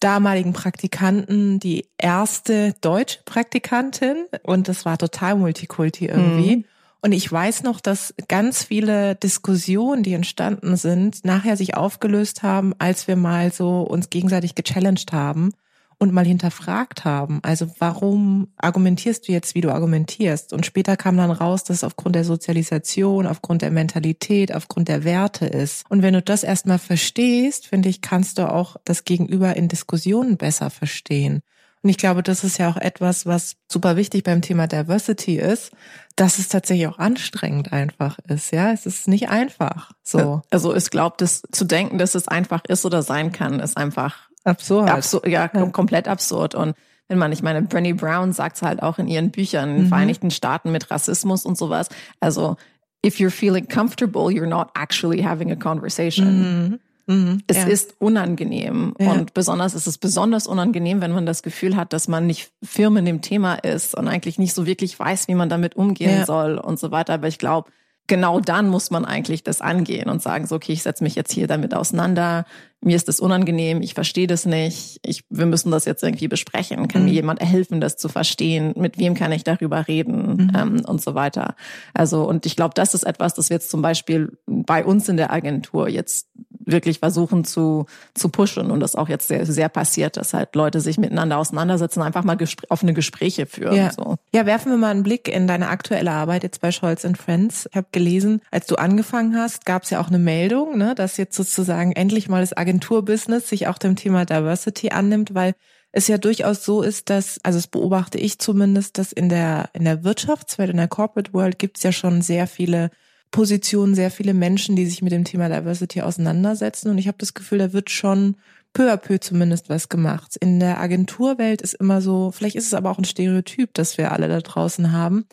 damaligen 0.00 0.52
Praktikanten 0.52 1.58
die 1.60 1.86
erste 1.98 2.74
deutsche 2.80 3.20
Praktikantin 3.24 4.26
und 4.42 4.68
das 4.68 4.84
war 4.84 4.98
total 4.98 5.36
Multikulti 5.36 6.06
irgendwie. 6.06 6.56
Mhm. 6.58 6.64
Und 7.00 7.12
ich 7.12 7.30
weiß 7.30 7.62
noch, 7.62 7.80
dass 7.80 8.12
ganz 8.26 8.64
viele 8.64 9.14
Diskussionen, 9.14 10.02
die 10.02 10.14
entstanden 10.14 10.76
sind, 10.76 11.24
nachher 11.24 11.56
sich 11.56 11.76
aufgelöst 11.76 12.42
haben, 12.42 12.74
als 12.78 13.06
wir 13.06 13.14
mal 13.14 13.52
so 13.52 13.82
uns 13.82 14.10
gegenseitig 14.10 14.56
gechallenged 14.56 15.12
haben 15.12 15.52
und 15.98 16.12
mal 16.12 16.24
hinterfragt 16.24 17.04
haben. 17.04 17.40
Also 17.42 17.68
warum 17.78 18.52
argumentierst 18.56 19.26
du 19.26 19.32
jetzt, 19.32 19.54
wie 19.54 19.60
du 19.60 19.72
argumentierst? 19.72 20.52
Und 20.52 20.64
später 20.64 20.96
kam 20.96 21.16
dann 21.16 21.32
raus, 21.32 21.64
dass 21.64 21.78
es 21.78 21.84
aufgrund 21.84 22.14
der 22.14 22.24
Sozialisation, 22.24 23.26
aufgrund 23.26 23.62
der 23.62 23.72
Mentalität, 23.72 24.54
aufgrund 24.54 24.88
der 24.88 25.02
Werte 25.04 25.46
ist. 25.46 25.84
Und 25.90 26.02
wenn 26.02 26.14
du 26.14 26.22
das 26.22 26.44
erstmal 26.44 26.78
verstehst, 26.78 27.66
finde 27.66 27.88
ich, 27.88 28.00
kannst 28.00 28.38
du 28.38 28.50
auch 28.50 28.76
das 28.84 29.04
Gegenüber 29.04 29.56
in 29.56 29.68
Diskussionen 29.68 30.36
besser 30.36 30.70
verstehen. 30.70 31.42
Und 31.82 31.90
ich 31.90 31.98
glaube, 31.98 32.22
das 32.22 32.42
ist 32.42 32.58
ja 32.58 32.70
auch 32.70 32.76
etwas, 32.76 33.24
was 33.26 33.56
super 33.70 33.96
wichtig 33.96 34.24
beim 34.24 34.42
Thema 34.42 34.66
Diversity 34.66 35.36
ist, 35.36 35.70
dass 36.16 36.38
es 36.38 36.48
tatsächlich 36.48 36.88
auch 36.88 36.98
anstrengend 36.98 37.72
einfach 37.72 38.18
ist. 38.28 38.50
Ja, 38.52 38.72
es 38.72 38.84
ist 38.84 39.06
nicht 39.06 39.28
einfach. 39.28 39.92
So. 40.02 40.42
Also 40.50 40.74
ich 40.74 40.90
glaube, 40.90 41.16
das 41.18 41.42
zu 41.52 41.64
denken, 41.64 41.98
dass 41.98 42.16
es 42.16 42.26
einfach 42.26 42.64
ist 42.66 42.84
oder 42.84 43.02
sein 43.02 43.30
kann, 43.30 43.60
ist 43.60 43.76
einfach 43.76 44.27
Absurd. 44.48 44.90
Absurd, 44.90 45.26
ja, 45.26 45.50
ja, 45.52 45.66
komplett 45.66 46.08
absurd. 46.08 46.54
Und 46.54 46.74
wenn 47.08 47.18
man, 47.18 47.32
ich 47.32 47.42
meine, 47.42 47.62
Brené 47.62 47.94
Brown 47.94 48.32
sagt 48.32 48.56
es 48.56 48.62
halt 48.62 48.82
auch 48.82 48.98
in 48.98 49.08
ihren 49.08 49.30
Büchern, 49.30 49.70
in 49.70 49.76
den 49.76 49.84
mhm. 49.84 49.88
Vereinigten 49.88 50.30
Staaten 50.30 50.72
mit 50.72 50.90
Rassismus 50.90 51.44
und 51.44 51.56
sowas. 51.56 51.88
Also, 52.20 52.56
if 53.04 53.16
you're 53.16 53.30
feeling 53.30 53.66
comfortable, 53.66 54.28
you're 54.28 54.46
not 54.46 54.68
actually 54.74 55.22
having 55.22 55.50
a 55.50 55.56
conversation. 55.56 56.68
Mhm. 56.68 56.80
Mhm, 57.08 57.42
es 57.46 57.56
ja. 57.56 57.64
ist 57.64 57.94
unangenehm. 58.00 58.94
Ja. 58.98 59.12
Und 59.12 59.32
besonders 59.32 59.74
ist 59.74 59.86
es 59.86 59.96
besonders 59.96 60.46
unangenehm, 60.46 61.00
wenn 61.00 61.12
man 61.12 61.24
das 61.24 61.42
Gefühl 61.42 61.74
hat, 61.74 61.94
dass 61.94 62.06
man 62.06 62.26
nicht 62.26 62.52
firm 62.62 62.98
in 62.98 63.06
dem 63.06 63.22
Thema 63.22 63.54
ist 63.54 63.94
und 63.94 64.08
eigentlich 64.08 64.38
nicht 64.38 64.52
so 64.52 64.66
wirklich 64.66 64.98
weiß, 64.98 65.26
wie 65.28 65.34
man 65.34 65.48
damit 65.48 65.74
umgehen 65.74 66.18
ja. 66.18 66.26
soll 66.26 66.58
und 66.58 66.78
so 66.78 66.90
weiter. 66.90 67.14
Aber 67.14 67.26
ich 67.26 67.38
glaube, 67.38 67.70
genau 68.08 68.40
dann 68.40 68.68
muss 68.68 68.90
man 68.90 69.04
eigentlich 69.04 69.44
das 69.44 69.60
angehen 69.60 70.10
und 70.10 70.20
sagen, 70.20 70.46
so, 70.46 70.56
okay, 70.56 70.72
ich 70.72 70.82
setze 70.82 71.04
mich 71.04 71.14
jetzt 71.14 71.32
hier 71.32 71.46
damit 71.46 71.74
auseinander, 71.74 72.44
mir 72.80 72.94
ist 72.94 73.08
das 73.08 73.18
unangenehm, 73.18 73.82
ich 73.82 73.94
verstehe 73.94 74.28
das 74.28 74.46
nicht, 74.46 75.00
ich, 75.04 75.24
wir 75.30 75.46
müssen 75.46 75.70
das 75.70 75.84
jetzt 75.84 76.02
irgendwie 76.02 76.28
besprechen. 76.28 76.86
Kann 76.86 77.02
mhm. 77.02 77.08
mir 77.08 77.14
jemand 77.14 77.40
helfen, 77.40 77.80
das 77.80 77.96
zu 77.96 78.08
verstehen? 78.08 78.72
Mit 78.76 78.98
wem 78.98 79.14
kann 79.14 79.32
ich 79.32 79.42
darüber 79.42 79.88
reden? 79.88 80.36
Mhm. 80.36 80.52
Ähm, 80.56 80.84
und 80.86 81.02
so 81.02 81.14
weiter. 81.14 81.56
Also, 81.92 82.28
und 82.28 82.46
ich 82.46 82.54
glaube, 82.54 82.74
das 82.74 82.94
ist 82.94 83.02
etwas, 83.02 83.34
das 83.34 83.50
wir 83.50 83.56
jetzt 83.56 83.70
zum 83.70 83.82
Beispiel 83.82 84.38
bei 84.46 84.84
uns 84.84 85.08
in 85.08 85.16
der 85.16 85.32
Agentur 85.32 85.88
jetzt 85.88 86.28
wirklich 86.70 86.98
versuchen 86.98 87.44
zu, 87.44 87.86
zu 88.14 88.28
pushen 88.28 88.70
und 88.70 88.80
das 88.80 88.94
auch 88.94 89.08
jetzt 89.08 89.28
sehr, 89.28 89.46
sehr 89.46 89.68
passiert, 89.68 90.16
dass 90.16 90.34
halt 90.34 90.54
Leute 90.54 90.80
sich 90.80 90.98
miteinander 90.98 91.38
auseinandersetzen, 91.38 92.02
einfach 92.02 92.24
mal 92.24 92.36
gespr 92.36 92.66
offene 92.70 92.92
Gespräche 92.92 93.46
führen. 93.46 93.76
Ja. 93.76 93.90
So. 93.92 94.16
ja, 94.34 94.46
werfen 94.46 94.70
wir 94.70 94.78
mal 94.78 94.90
einen 94.90 95.02
Blick 95.02 95.28
in 95.28 95.46
deine 95.46 95.68
aktuelle 95.68 96.10
Arbeit 96.10 96.42
jetzt 96.42 96.60
bei 96.60 96.70
Scholz 96.70 97.06
Friends. 97.16 97.66
Ich 97.70 97.76
habe 97.76 97.88
gelesen, 97.92 98.42
als 98.50 98.66
du 98.66 98.76
angefangen 98.76 99.36
hast, 99.36 99.64
gab 99.64 99.84
es 99.84 99.90
ja 99.90 100.00
auch 100.00 100.08
eine 100.08 100.18
Meldung, 100.18 100.76
ne, 100.76 100.94
dass 100.94 101.16
jetzt 101.16 101.36
sozusagen 101.36 101.92
endlich 101.92 102.28
mal 102.28 102.40
das 102.40 102.56
Agenturbusiness 102.56 103.48
sich 103.48 103.68
auch 103.68 103.78
dem 103.78 103.96
Thema 103.96 104.24
Diversity 104.24 104.90
annimmt, 104.90 105.34
weil 105.34 105.54
es 105.92 106.08
ja 106.08 106.18
durchaus 106.18 106.64
so 106.64 106.82
ist, 106.82 107.10
dass, 107.10 107.40
also 107.42 107.58
das 107.58 107.66
beobachte 107.66 108.18
ich 108.18 108.38
zumindest, 108.38 108.98
dass 108.98 109.12
in 109.12 109.28
der, 109.28 109.70
in 109.72 109.84
der 109.84 110.04
Wirtschaftswelt, 110.04 110.70
in 110.70 110.76
der 110.76 110.88
Corporate 110.88 111.32
World 111.32 111.58
gibt 111.58 111.78
es 111.78 111.82
ja 111.82 111.92
schon 111.92 112.20
sehr 112.20 112.46
viele 112.46 112.90
Positionen 113.30 113.94
sehr 113.94 114.10
viele 114.10 114.34
Menschen, 114.34 114.76
die 114.76 114.86
sich 114.86 115.02
mit 115.02 115.12
dem 115.12 115.24
Thema 115.24 115.48
Diversity 115.48 116.02
auseinandersetzen. 116.02 116.90
Und 116.90 116.98
ich 116.98 117.08
habe 117.08 117.18
das 117.18 117.34
Gefühl, 117.34 117.58
da 117.58 117.72
wird 117.72 117.90
schon 117.90 118.36
peu 118.72 118.92
à 118.92 118.96
peu 118.96 119.18
zumindest 119.18 119.68
was 119.68 119.88
gemacht. 119.88 120.36
In 120.36 120.60
der 120.60 120.80
Agenturwelt 120.80 121.62
ist 121.62 121.74
immer 121.74 122.00
so, 122.00 122.30
vielleicht 122.32 122.56
ist 122.56 122.66
es 122.66 122.74
aber 122.74 122.90
auch 122.90 122.98
ein 122.98 123.04
Stereotyp, 123.04 123.74
das 123.74 123.98
wir 123.98 124.12
alle 124.12 124.28
da 124.28 124.40
draußen 124.40 124.92
haben, 124.92 125.26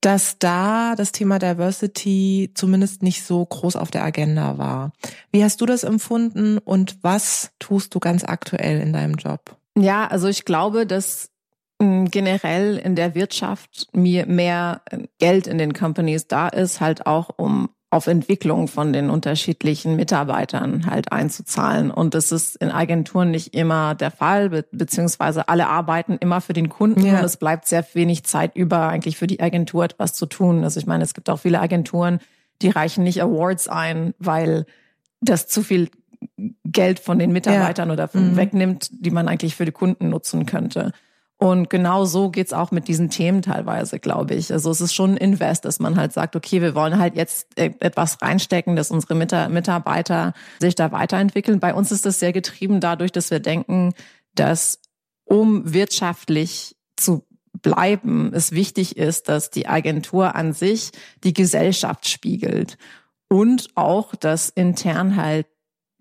dass 0.00 0.38
da 0.38 0.94
das 0.96 1.12
Thema 1.12 1.38
Diversity 1.38 2.50
zumindest 2.54 3.02
nicht 3.02 3.24
so 3.24 3.44
groß 3.44 3.76
auf 3.76 3.90
der 3.90 4.04
Agenda 4.04 4.58
war. 4.58 4.92
Wie 5.32 5.42
hast 5.42 5.60
du 5.60 5.66
das 5.66 5.84
empfunden 5.84 6.58
und 6.58 6.98
was 7.02 7.50
tust 7.58 7.94
du 7.94 7.98
ganz 7.98 8.24
aktuell 8.24 8.80
in 8.80 8.92
deinem 8.92 9.14
Job? 9.14 9.56
Ja, 9.76 10.06
also 10.06 10.28
ich 10.28 10.44
glaube, 10.44 10.86
dass 10.86 11.30
generell 11.78 12.78
in 12.78 12.96
der 12.96 13.14
Wirtschaft 13.14 13.88
mir 13.92 14.26
mehr 14.26 14.82
äh, 14.90 15.06
Geld 15.18 15.46
in 15.46 15.58
den 15.58 15.74
Companies 15.74 16.26
da 16.26 16.48
ist, 16.48 16.80
halt 16.80 17.06
auch 17.06 17.30
um 17.36 17.68
auf 17.90 18.08
Entwicklung 18.08 18.66
von 18.66 18.92
den 18.92 19.10
unterschiedlichen 19.10 19.94
Mitarbeitern 19.94 20.86
halt 20.86 21.12
einzuzahlen. 21.12 21.90
Und 21.90 22.14
das 22.14 22.32
ist 22.32 22.56
in 22.56 22.70
Agenturen 22.70 23.30
nicht 23.30 23.54
immer 23.54 23.94
der 23.94 24.10
Fall, 24.10 24.50
be 24.50 24.64
beziehungsweise 24.72 25.48
alle 25.48 25.68
arbeiten 25.68 26.18
immer 26.18 26.40
für 26.40 26.52
den 26.52 26.68
Kunden 26.68 27.06
ja. 27.06 27.18
und 27.18 27.24
es 27.24 27.36
bleibt 27.36 27.66
sehr 27.66 27.86
wenig 27.94 28.24
Zeit 28.24 28.56
über, 28.56 28.88
eigentlich 28.88 29.16
für 29.16 29.28
die 29.28 29.40
Agentur 29.40 29.84
etwas 29.84 30.14
zu 30.14 30.26
tun. 30.26 30.64
Also 30.64 30.80
ich 30.80 30.86
meine, 30.86 31.04
es 31.04 31.14
gibt 31.14 31.30
auch 31.30 31.38
viele 31.38 31.60
Agenturen, 31.60 32.18
die 32.60 32.70
reichen 32.70 33.04
nicht 33.04 33.22
Awards 33.22 33.68
ein, 33.68 34.14
weil 34.18 34.66
das 35.20 35.46
zu 35.46 35.62
viel 35.62 35.88
Geld 36.64 36.98
von 36.98 37.18
den 37.18 37.32
Mitarbeitern 37.32 37.88
ja. 37.88 37.92
oder 37.94 38.10
mhm. 38.12 38.36
wegnimmt, 38.36 38.88
die 38.92 39.10
man 39.10 39.28
eigentlich 39.28 39.54
für 39.54 39.64
die 39.64 39.72
Kunden 39.72 40.08
nutzen 40.08 40.44
könnte. 40.44 40.92
Und 41.38 41.68
genau 41.68 42.06
so 42.06 42.30
geht's 42.30 42.54
auch 42.54 42.70
mit 42.70 42.88
diesen 42.88 43.10
Themen 43.10 43.42
teilweise, 43.42 43.98
glaube 43.98 44.34
ich. 44.34 44.50
Also 44.50 44.70
es 44.70 44.80
ist 44.80 44.94
schon 44.94 45.12
ein 45.12 45.16
Invest, 45.18 45.66
dass 45.66 45.78
man 45.78 45.96
halt 45.96 46.14
sagt, 46.14 46.34
okay, 46.34 46.62
wir 46.62 46.74
wollen 46.74 46.98
halt 46.98 47.14
jetzt 47.14 47.48
e-, 47.58 47.74
etwas 47.80 48.22
reinstecken, 48.22 48.74
dass 48.74 48.90
unsere 48.90 49.14
Mitarbeiter 49.14 50.32
sich 50.60 50.76
da 50.76 50.92
weiterentwickeln. 50.92 51.60
Bei 51.60 51.74
uns 51.74 51.92
ist 51.92 52.06
das 52.06 52.20
sehr 52.20 52.32
getrieben 52.32 52.80
dadurch, 52.80 53.12
dass 53.12 53.30
wir 53.30 53.40
denken, 53.40 53.92
dass 54.34 54.80
um 55.24 55.74
wirtschaftlich 55.74 56.76
zu 56.96 57.26
bleiben, 57.60 58.32
es 58.32 58.52
wichtig 58.52 58.96
ist, 58.96 59.28
dass 59.28 59.50
die 59.50 59.66
Agentur 59.66 60.34
an 60.36 60.52
sich 60.54 60.92
die 61.22 61.34
Gesellschaft 61.34 62.08
spiegelt 62.08 62.78
und 63.28 63.68
auch, 63.74 64.14
dass 64.14 64.48
intern 64.48 65.16
halt 65.16 65.46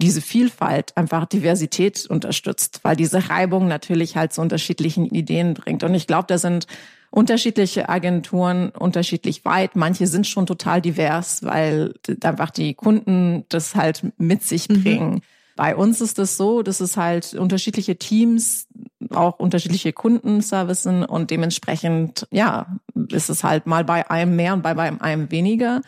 diese 0.02 0.22
Vielfalt 0.22 0.96
einfach 0.98 1.26
Diversität 1.26 2.06
unterstützt, 2.08 2.82
weil 2.84 2.96
diese 2.96 3.30
Reibung 3.30 3.68
natürlich 3.68 4.18
halt 4.18 4.34
zu 4.34 4.42
unterschiedlichen 4.42 5.06
Ideen 5.06 5.54
bringt. 5.54 5.84
Und 5.84 5.94
ich 5.94 6.08
glaube, 6.08 6.26
da 6.28 6.38
sind 6.38 6.68
unterschiedliche 7.12 7.88
Agenturen 7.88 8.70
unterschiedlich 8.70 9.46
weit. 9.46 9.78
Manche 9.78 10.08
sind 10.08 10.28
schon 10.28 10.46
total 10.46 10.82
divers, 10.82 11.44
weil 11.44 11.94
einfach 12.24 12.50
die 12.50 12.74
Kunden 12.74 13.46
das 13.48 13.76
halt 13.76 14.04
mit 14.18 14.44
sich 14.44 14.68
mhm. 14.68 14.84
bringen. 14.84 15.14
Mhm. 15.14 15.22
Bei 15.56 15.78
uns 15.78 16.02
ist 16.02 16.20
es 16.20 16.36
so, 16.36 16.62
dass 16.62 16.82
es 16.82 16.98
halt 16.98 17.34
unterschiedliche 17.34 17.96
Teams, 17.96 18.68
auch 19.12 19.40
unterschiedliche 19.40 19.94
Kundenservicen 19.94 21.06
und 21.06 21.32
dementsprechend, 21.32 22.28
ja, 22.32 22.78
ist 23.10 23.30
es 23.30 23.46
halt 23.46 23.66
mal 23.66 23.86
bei 23.86 24.10
einem 24.10 24.36
mehr 24.36 24.54
und 24.54 24.64
bei 24.64 24.76
einem 24.78 25.32
weniger. 25.32 25.82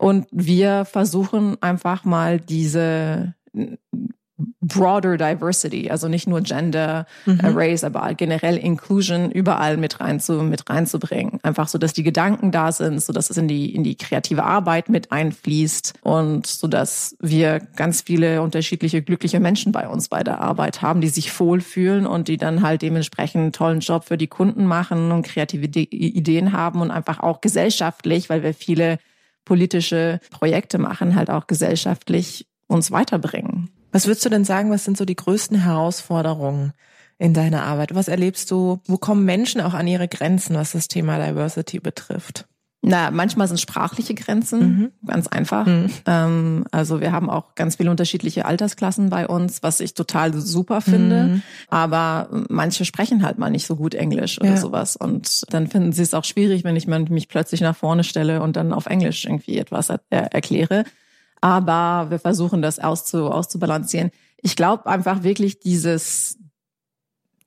Und 0.00 0.26
wir 0.30 0.86
versuchen 0.86 1.58
einfach 1.60 2.06
mal 2.06 2.40
diese 2.40 3.34
broader 4.62 5.18
diversity, 5.18 5.90
also 5.90 6.08
nicht 6.08 6.26
nur 6.26 6.40
Gender, 6.40 7.04
mhm. 7.26 7.40
Race, 7.42 7.84
aber 7.84 8.14
generell 8.14 8.56
Inclusion 8.56 9.30
überall 9.30 9.76
mit 9.76 10.00
rein 10.00 10.18
zu, 10.18 10.42
mit 10.42 10.70
reinzubringen. 10.70 11.38
Einfach 11.42 11.68
so, 11.68 11.76
dass 11.76 11.92
die 11.92 12.02
Gedanken 12.02 12.50
da 12.50 12.72
sind, 12.72 13.02
so 13.02 13.12
dass 13.12 13.28
es 13.28 13.36
in 13.36 13.46
die, 13.46 13.74
in 13.74 13.84
die 13.84 13.94
kreative 13.94 14.44
Arbeit 14.44 14.88
mit 14.88 15.12
einfließt 15.12 15.92
und 16.00 16.46
so 16.46 16.66
dass 16.66 17.14
wir 17.20 17.60
ganz 17.76 18.00
viele 18.00 18.40
unterschiedliche 18.40 19.02
glückliche 19.02 19.38
Menschen 19.38 19.70
bei 19.70 19.86
uns 19.86 20.08
bei 20.08 20.24
der 20.24 20.40
Arbeit 20.40 20.80
haben, 20.80 21.02
die 21.02 21.10
sich 21.10 21.38
wohlfühlen 21.38 22.06
und 22.06 22.28
die 22.28 22.38
dann 22.38 22.62
halt 22.62 22.80
dementsprechend 22.80 23.42
einen 23.42 23.52
tollen 23.52 23.80
Job 23.80 24.04
für 24.06 24.16
die 24.16 24.28
Kunden 24.28 24.64
machen 24.64 25.12
und 25.12 25.26
kreative 25.26 25.66
Ideen 25.66 26.54
haben 26.54 26.80
und 26.80 26.90
einfach 26.90 27.20
auch 27.20 27.42
gesellschaftlich, 27.42 28.30
weil 28.30 28.42
wir 28.42 28.54
viele 28.54 28.98
politische 29.50 30.20
Projekte 30.30 30.78
machen, 30.78 31.16
halt 31.16 31.28
auch 31.28 31.48
gesellschaftlich 31.48 32.46
uns 32.68 32.92
weiterbringen. 32.92 33.68
Was 33.90 34.06
würdest 34.06 34.24
du 34.24 34.28
denn 34.28 34.44
sagen, 34.44 34.70
was 34.70 34.84
sind 34.84 34.96
so 34.96 35.04
die 35.04 35.16
größten 35.16 35.64
Herausforderungen 35.64 36.72
in 37.18 37.34
deiner 37.34 37.64
Arbeit? 37.64 37.92
Was 37.92 38.06
erlebst 38.06 38.52
du? 38.52 38.78
Wo 38.86 38.96
kommen 38.96 39.24
Menschen 39.24 39.60
auch 39.60 39.74
an 39.74 39.88
ihre 39.88 40.06
Grenzen, 40.06 40.54
was 40.54 40.70
das 40.70 40.86
Thema 40.86 41.18
Diversity 41.18 41.80
betrifft? 41.80 42.46
Na, 42.82 43.10
manchmal 43.10 43.46
sind 43.46 43.60
sprachliche 43.60 44.14
Grenzen, 44.14 44.60
mhm. 44.60 44.92
ganz 45.06 45.26
einfach. 45.26 45.66
Mhm. 45.66 45.90
Ähm, 46.06 46.64
also 46.70 47.02
wir 47.02 47.12
haben 47.12 47.28
auch 47.28 47.54
ganz 47.54 47.76
viele 47.76 47.90
unterschiedliche 47.90 48.46
Altersklassen 48.46 49.10
bei 49.10 49.28
uns, 49.28 49.62
was 49.62 49.80
ich 49.80 49.92
total 49.92 50.32
super 50.32 50.80
finde. 50.80 51.24
Mhm. 51.24 51.42
Aber 51.68 52.28
manche 52.48 52.86
sprechen 52.86 53.22
halt 53.22 53.38
mal 53.38 53.50
nicht 53.50 53.66
so 53.66 53.76
gut 53.76 53.94
Englisch 53.94 54.40
oder 54.40 54.52
ja. 54.52 54.56
sowas. 54.56 54.96
Und 54.96 55.42
dann 55.52 55.66
finden 55.66 55.92
sie 55.92 56.02
es 56.02 56.14
auch 56.14 56.24
schwierig, 56.24 56.64
wenn 56.64 56.74
ich 56.74 56.86
mich 56.86 57.28
plötzlich 57.28 57.60
nach 57.60 57.76
vorne 57.76 58.02
stelle 58.02 58.40
und 58.42 58.56
dann 58.56 58.72
auf 58.72 58.86
Englisch 58.86 59.26
irgendwie 59.26 59.58
etwas 59.58 59.90
er 59.90 60.32
erkläre. 60.32 60.84
Aber 61.42 62.10
wir 62.10 62.18
versuchen 62.18 62.62
das 62.62 62.78
auszu 62.78 63.30
auszubalancieren. 63.30 64.10
Ich 64.38 64.56
glaube 64.56 64.86
einfach 64.86 65.22
wirklich 65.22 65.60
dieses 65.60 66.38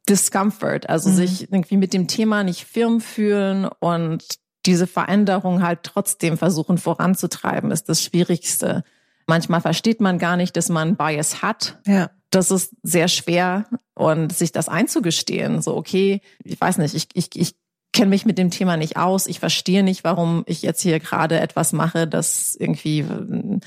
Discomfort, 0.08 0.90
also 0.90 1.10
mhm. 1.10 1.16
sich 1.16 1.52
irgendwie 1.52 1.78
mit 1.78 1.94
dem 1.94 2.08
Thema 2.08 2.44
nicht 2.44 2.66
firm 2.66 3.02
fühlen 3.02 3.68
und 3.80 4.43
diese 4.66 4.88
Veränderung 4.88 5.62
halt 5.62 5.84
trotzdem 5.84 6.38
versuchen 6.38 6.78
voranzutreiben, 6.78 7.72
ist 7.72 7.90
das 7.90 8.04
Schwierigste. 8.04 8.84
Manchmal 9.28 9.62
versteht 9.62 10.02
man 10.02 10.20
gar 10.20 10.38
nicht, 10.38 10.56
dass 10.58 10.70
man 10.70 10.96
Bias 10.96 11.42
hat. 11.42 11.80
Ja. 11.86 12.10
Das 12.30 12.52
ist 12.52 12.74
sehr 12.82 13.08
schwer 13.08 13.66
und 13.94 14.34
sich 14.34 14.52
das 14.52 14.70
einzugestehen. 14.70 15.62
So, 15.62 15.76
okay, 15.76 16.22
ich 16.44 16.60
weiß 16.60 16.78
nicht, 16.80 16.96
ich, 16.96 17.08
ich, 17.14 17.30
ich 17.36 17.56
kenne 17.94 18.10
mich 18.10 18.26
mit 18.26 18.38
dem 18.38 18.50
Thema 18.50 18.76
nicht 18.76 18.98
aus. 18.98 19.28
Ich 19.28 19.40
verstehe 19.40 19.84
nicht, 19.84 20.04
warum 20.04 20.44
ich 20.48 20.62
jetzt 20.62 20.82
hier 20.82 21.00
gerade 21.00 21.40
etwas 21.40 21.74
mache, 21.74 22.08
das 22.08 22.56
irgendwie 22.56 23.00
äh, 23.00 23.60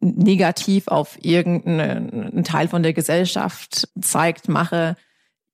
negativ 0.00 0.88
auf 0.88 1.16
irgendeinen 1.22 2.44
Teil 2.44 2.68
von 2.68 2.82
der 2.82 2.92
Gesellschaft 2.92 3.88
zeigt, 4.00 4.48
mache. 4.48 4.96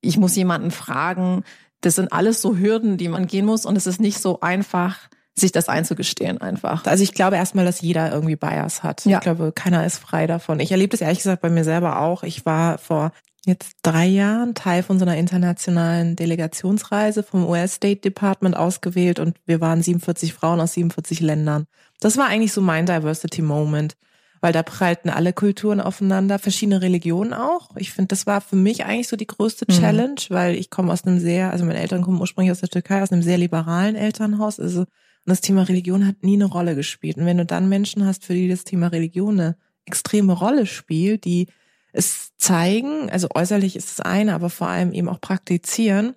Ich 0.01 0.17
muss 0.17 0.37
jemanden 0.37 0.71
fragen, 0.71 1.45
das 1.85 1.97
sind 1.97 2.13
alles 2.13 2.41
so 2.41 2.57
Hürden, 2.57 2.97
die 2.97 3.09
man 3.09 3.27
gehen 3.27 3.47
muss 3.47 3.67
und 3.67 3.77
es 3.77 3.87
ist 3.87 4.01
nicht 4.01 4.19
so 4.19 4.41
einfach, 4.41 4.97
sich 5.37 5.53
das 5.53 5.69
einzugestehen 5.69 6.39
einfach. 6.41 6.87
Also 6.87 7.03
ich 7.03 7.13
glaube 7.13 7.37
erstmal, 7.37 7.65
dass 7.65 7.81
jeder 7.81 8.13
irgendwie 8.13 8.37
Bias 8.37 8.83
hat. 8.83 9.05
Ja. 9.05 9.19
Ich 9.19 9.23
glaube, 9.23 9.53
keiner 9.53 9.85
ist 9.85 9.99
frei 9.99 10.27
davon. 10.27 10.61
Ich 10.61 10.71
erlebe 10.71 10.91
das 10.91 11.01
ehrlich 11.01 11.19
gesagt 11.19 11.43
bei 11.43 11.51
mir 11.51 11.65
selber 11.65 12.01
auch. 12.01 12.23
Ich 12.23 12.47
war 12.47 12.79
vor 12.79 13.13
jetzt 13.45 13.77
drei 13.83 14.07
Jahren 14.07 14.55
Teil 14.55 14.83
von 14.83 14.99
so 14.99 15.05
einer 15.05 15.17
internationalen 15.17 16.17
Delegationsreise 16.17 17.23
vom 17.23 17.47
US 17.47 17.75
State 17.75 18.01
Department 18.01 18.57
ausgewählt 18.57 19.19
und 19.19 19.37
wir 19.45 19.61
waren 19.61 19.83
47 19.83 20.33
Frauen 20.33 20.61
aus 20.61 20.75
47 20.75 21.21
Ländern. 21.21 21.67
Das 22.01 22.17
war 22.17 22.27
eigentlich 22.27 22.53
so 22.53 22.61
mein 22.61 22.87
Diversity 22.87 23.43
Moment. 23.43 23.97
Weil 24.45 24.53
da 24.53 24.63
prallten 24.63 25.09
alle 25.09 25.33
Kulturen 25.33 25.81
aufeinander, 25.81 26.39
verschiedene 26.39 26.83
Religionen 26.83 27.33
auch. 27.33 27.71
Ich 27.77 27.93
finde, 27.95 28.09
das 28.09 28.27
war 28.27 28.43
für 28.43 28.57
mich 28.57 28.85
eigentlich 28.85 29.09
so 29.09 29.17
die 29.17 29.27
größte 29.27 29.65
mhm. 29.67 29.73
Challenge, 29.73 30.21
mhm. 30.29 30.35
weil 30.35 30.55
ich 30.57 30.69
komme 30.69 30.93
aus 30.93 31.07
einem 31.07 31.19
sehr, 31.19 31.51
also 31.51 31.65
meine 31.65 31.79
Eltern 31.79 32.03
kommen 32.03 32.21
ursprünglich 32.21 32.53
aus 32.53 32.61
der 32.61 32.69
Türkei, 32.69 33.03
aus 33.03 33.11
einem 33.11 33.23
sehr 33.23 33.39
liberalen 33.39 33.97
Elternhaus. 33.97 34.61
Also 34.61 34.81
und 34.81 35.31
das 35.31 35.41
Thema 35.41 35.63
Religion 35.63 36.07
hat 36.07 36.23
nie 36.23 36.35
eine 36.35 36.45
Rolle 36.45 36.75
gespielt. 36.75 37.17
Und 37.17 37.25
wenn 37.25 37.39
du 37.39 37.47
dann 37.47 37.71
Menschen 37.71 38.05
hast, 38.05 38.27
für 38.27 38.35
die 38.35 38.47
das 38.47 38.65
Thema 38.65 38.89
Religion 38.89 39.41
eine 39.41 39.57
extreme 39.87 40.35
Rolle 40.35 40.67
spielt, 40.67 41.25
die 41.25 41.47
es 41.95 42.37
zeigen, 42.37 43.09
also 43.09 43.29
äußerlich 43.35 43.77
ist 43.77 43.93
es 43.93 44.01
eine, 44.01 44.35
aber 44.35 44.51
vor 44.51 44.69
allem 44.69 44.93
eben 44.93 45.09
auch 45.09 45.23
praktizieren, 45.23 46.17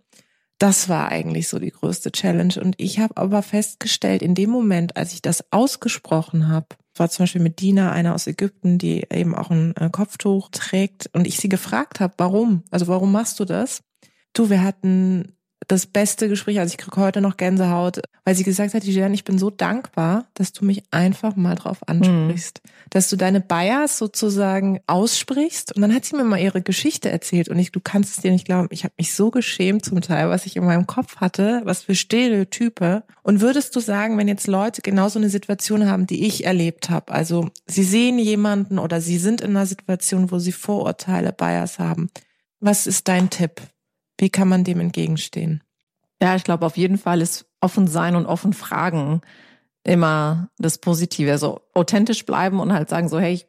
das 0.59 0.89
war 0.89 1.07
eigentlich 1.07 1.47
so 1.47 1.59
die 1.59 1.71
größte 1.71 2.11
Challenge. 2.11 2.55
Und 2.61 2.75
ich 2.77 2.99
habe 2.99 3.15
aber 3.15 3.41
festgestellt, 3.41 4.21
in 4.21 4.35
dem 4.35 4.49
Moment, 4.49 4.97
als 4.97 5.13
ich 5.13 5.21
das 5.21 5.45
ausgesprochen 5.53 6.49
habe, 6.49 6.67
war 6.99 7.09
zum 7.09 7.23
Beispiel 7.23 7.41
mit 7.41 7.61
Dina, 7.61 7.91
einer 7.91 8.13
aus 8.15 8.27
Ägypten, 8.27 8.77
die 8.77 9.05
eben 9.11 9.35
auch 9.35 9.49
ein 9.49 9.75
äh, 9.77 9.89
Kopftuch 9.91 10.49
trägt, 10.51 11.09
und 11.13 11.27
ich 11.27 11.37
sie 11.37 11.49
gefragt 11.49 11.99
habe, 11.99 12.13
warum? 12.17 12.63
Also 12.71 12.87
warum 12.87 13.11
machst 13.11 13.39
du 13.39 13.45
das? 13.45 13.81
Du, 14.33 14.49
wir 14.49 14.63
hatten 14.63 15.36
das 15.67 15.85
beste 15.85 16.29
Gespräch, 16.29 16.59
also 16.59 16.71
ich 16.71 16.77
kriege 16.77 17.01
heute 17.01 17.19
noch 17.19 17.35
Gänsehaut, 17.35 17.99
weil 18.23 18.35
sie 18.35 18.43
gesagt 18.43 18.73
hat, 18.73 18.85
Jan, 18.85 19.13
ich 19.13 19.25
bin 19.25 19.37
so 19.37 19.49
dankbar, 19.49 20.27
dass 20.33 20.53
du 20.53 20.63
mich 20.63 20.83
einfach 20.91 21.35
mal 21.35 21.55
drauf 21.55 21.79
ansprichst, 21.87 22.61
mhm. 22.63 22.69
dass 22.89 23.09
du 23.09 23.17
deine 23.17 23.41
Bias 23.41 23.97
sozusagen 23.97 24.79
aussprichst 24.87 25.75
und 25.75 25.81
dann 25.81 25.93
hat 25.93 26.05
sie 26.05 26.15
mir 26.15 26.23
mal 26.23 26.39
ihre 26.39 26.61
Geschichte 26.61 27.11
erzählt 27.11 27.49
und 27.49 27.59
ich, 27.59 27.71
du 27.73 27.81
kannst 27.81 28.15
es 28.15 28.21
dir 28.21 28.31
nicht 28.31 28.45
glauben, 28.45 28.69
ich 28.71 28.85
habe 28.85 28.93
mich 28.97 29.13
so 29.13 29.29
geschämt 29.29 29.83
zum 29.83 29.99
Teil, 29.99 30.29
was 30.29 30.45
ich 30.45 30.55
in 30.55 30.63
meinem 30.63 30.87
Kopf 30.87 31.17
hatte, 31.17 31.61
was 31.65 31.83
für 31.83 31.95
Stereotype 31.95 33.03
und 33.23 33.41
würdest 33.41 33.75
du 33.75 33.81
sagen, 33.81 34.17
wenn 34.17 34.29
jetzt 34.29 34.47
Leute 34.47 34.81
genau 34.81 35.09
so 35.09 35.19
eine 35.19 35.29
Situation 35.29 35.89
haben, 35.89 36.07
die 36.07 36.25
ich 36.25 36.45
erlebt 36.45 36.89
habe, 36.89 37.11
also 37.11 37.49
sie 37.65 37.83
sehen 37.83 38.19
jemanden 38.19 38.79
oder 38.79 39.01
sie 39.01 39.17
sind 39.17 39.41
in 39.41 39.49
einer 39.49 39.65
Situation, 39.65 40.31
wo 40.31 40.39
sie 40.39 40.53
Vorurteile, 40.53 41.33
Bias 41.33 41.77
haben, 41.77 42.09
was 42.61 42.87
ist 42.87 43.07
dein 43.09 43.29
Tipp? 43.29 43.61
Wie 44.17 44.29
kann 44.29 44.47
man 44.47 44.63
dem 44.63 44.79
entgegenstehen? 44.79 45.63
Ja, 46.21 46.35
ich 46.35 46.43
glaube, 46.43 46.65
auf 46.65 46.77
jeden 46.77 46.97
Fall 46.97 47.21
ist 47.21 47.45
offen 47.61 47.87
sein 47.87 48.15
und 48.15 48.25
offen 48.25 48.53
fragen 48.53 49.21
immer 49.83 50.49
das 50.57 50.79
Positive. 50.79 51.31
Also 51.31 51.61
authentisch 51.73 52.25
bleiben 52.25 52.59
und 52.59 52.73
halt 52.73 52.89
sagen 52.89 53.09
so, 53.09 53.19
hey, 53.19 53.41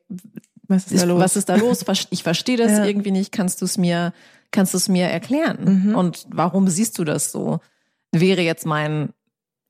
was 0.69 0.93
ist 0.93 1.03
da 1.03 1.07
los? 1.07 1.21
Was 1.21 1.37
ist 1.37 1.49
da 1.49 1.57
los? 1.57 1.85
Ich 2.11 2.23
verstehe 2.23 2.57
das 2.57 2.73
ja. 2.73 2.85
irgendwie 2.85 3.11
nicht. 3.11 3.33
Kannst 3.33 3.61
du 3.61 3.65
es 3.65 3.79
mir, 3.79 4.13
kannst 4.51 4.75
du 4.75 4.79
es 4.79 4.89
mir 4.89 5.07
erklären? 5.07 5.87
Mhm. 5.89 5.95
Und 5.95 6.27
warum 6.31 6.69
siehst 6.69 6.99
du 6.99 7.05
das 7.05 7.33
so? 7.33 7.61
Wäre 8.13 8.43
jetzt 8.43 8.67
mein 8.67 9.11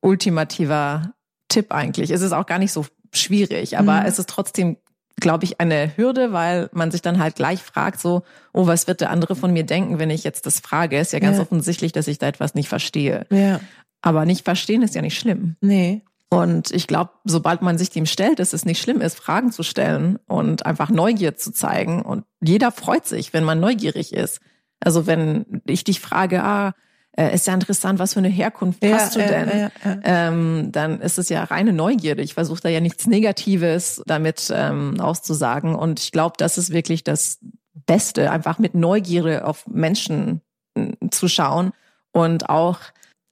ultimativer 0.00 1.14
Tipp 1.48 1.72
eigentlich. 1.72 2.10
Es 2.10 2.20
ist 2.20 2.32
auch 2.32 2.46
gar 2.46 2.58
nicht 2.58 2.72
so 2.72 2.84
schwierig, 3.12 3.78
aber 3.78 4.00
mhm. 4.00 4.06
es 4.06 4.18
ist 4.18 4.28
trotzdem 4.28 4.76
glaube 5.20 5.44
ich, 5.44 5.60
eine 5.60 5.96
Hürde, 5.96 6.32
weil 6.32 6.68
man 6.72 6.90
sich 6.90 7.02
dann 7.02 7.18
halt 7.18 7.36
gleich 7.36 7.62
fragt, 7.62 8.00
so, 8.00 8.22
oh, 8.52 8.66
was 8.66 8.86
wird 8.86 9.00
der 9.00 9.10
andere 9.10 9.36
von 9.36 9.52
mir 9.52 9.64
denken, 9.64 9.98
wenn 9.98 10.10
ich 10.10 10.24
jetzt 10.24 10.46
das 10.46 10.60
frage? 10.60 10.98
Ist 10.98 11.12
ja 11.12 11.18
ganz 11.18 11.36
ja. 11.36 11.42
offensichtlich, 11.42 11.92
dass 11.92 12.08
ich 12.08 12.18
da 12.18 12.26
etwas 12.26 12.54
nicht 12.54 12.68
verstehe. 12.68 13.26
Ja. 13.30 13.60
Aber 14.02 14.24
nicht 14.24 14.44
verstehen 14.44 14.82
ist 14.82 14.94
ja 14.94 15.02
nicht 15.02 15.18
schlimm. 15.18 15.56
Nee. 15.60 16.02
Und 16.30 16.70
ich 16.72 16.86
glaube, 16.86 17.10
sobald 17.24 17.62
man 17.62 17.78
sich 17.78 17.90
dem 17.90 18.06
stellt, 18.06 18.38
dass 18.38 18.52
es 18.52 18.64
nicht 18.64 18.82
schlimm 18.82 19.00
ist, 19.00 19.18
Fragen 19.18 19.50
zu 19.50 19.62
stellen 19.62 20.18
und 20.26 20.66
einfach 20.66 20.90
Neugier 20.90 21.36
zu 21.36 21.52
zeigen. 21.52 22.02
Und 22.02 22.24
jeder 22.40 22.70
freut 22.70 23.06
sich, 23.06 23.32
wenn 23.32 23.44
man 23.44 23.60
neugierig 23.60 24.12
ist. 24.12 24.40
Also 24.80 25.06
wenn 25.06 25.62
ich 25.66 25.84
dich 25.84 26.00
frage, 26.00 26.44
ah, 26.44 26.74
äh, 27.18 27.34
ist 27.34 27.48
ja 27.48 27.54
interessant, 27.54 27.98
was 27.98 28.12
für 28.12 28.20
eine 28.20 28.28
Herkunft 28.28 28.84
ja, 28.84 28.96
hast 28.96 29.16
du 29.16 29.18
denn? 29.18 29.48
Ja, 29.48 29.70
ja, 29.84 29.98
ähm, 30.04 30.68
dann 30.70 31.00
ist 31.00 31.18
es 31.18 31.28
ja 31.28 31.42
reine 31.42 31.72
Neugierde. 31.72 32.22
Ich 32.22 32.34
versuche 32.34 32.60
da 32.60 32.68
ja 32.68 32.80
nichts 32.80 33.08
Negatives 33.08 34.00
damit 34.06 34.52
ähm, 34.54 35.00
auszusagen. 35.00 35.74
Und 35.74 35.98
ich 35.98 36.12
glaube, 36.12 36.34
das 36.38 36.58
ist 36.58 36.70
wirklich 36.70 37.02
das 37.02 37.40
Beste, 37.74 38.30
einfach 38.30 38.60
mit 38.60 38.74
Neugierde 38.74 39.44
auf 39.44 39.66
Menschen 39.66 40.42
äh, 40.74 40.92
zu 41.10 41.26
schauen 41.26 41.72
und 42.12 42.48
auch 42.48 42.78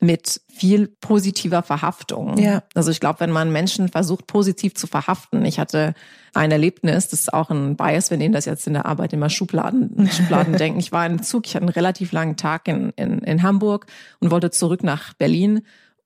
mit 0.07 0.41
viel 0.49 0.87
positiver 0.87 1.63
Verhaftung. 1.63 2.39
Ja. 2.39 2.63
Also 2.75 2.91
ich 2.91 3.01
glaube, 3.01 3.21
wenn 3.21 3.33
man 3.33 3.53
Menschen 3.53 3.89
versucht, 3.89 4.27
positiv 4.27 4.75
zu 4.75 4.87
verhaften, 4.87 5.45
ich 5.45 5.59
hatte 5.59 5.95
ein 6.33 6.53
Erlebnis, 6.53 7.09
das 7.09 7.21
ist 7.21 7.35
auch 7.35 7.51
ein 7.51 7.77
Bias, 7.77 8.11
wenn 8.11 8.21
Ihnen 8.21 8.33
das 8.33 8.45
jetzt 8.45 8.67
in 8.67 8.75
der 8.75 8.87
Arbeit 8.87 9.13
immer 9.13 9.29
Schubladen, 9.29 10.09
Schubladen 10.13 10.57
denken. 10.57 10.79
Ich 10.79 10.93
war 10.93 11.05
im 11.05 11.23
Zug, 11.23 11.47
ich 11.47 11.57
hatte 11.57 11.65
einen 11.65 11.75
relativ 11.75 12.13
langen 12.13 12.37
Tag 12.37 12.69
in, 12.69 12.91
in, 12.91 13.19
in 13.19 13.43
Hamburg 13.43 13.87
und 14.21 14.31
wollte 14.31 14.51
zurück 14.51 14.83
nach 14.85 15.13
Berlin. 15.15 15.63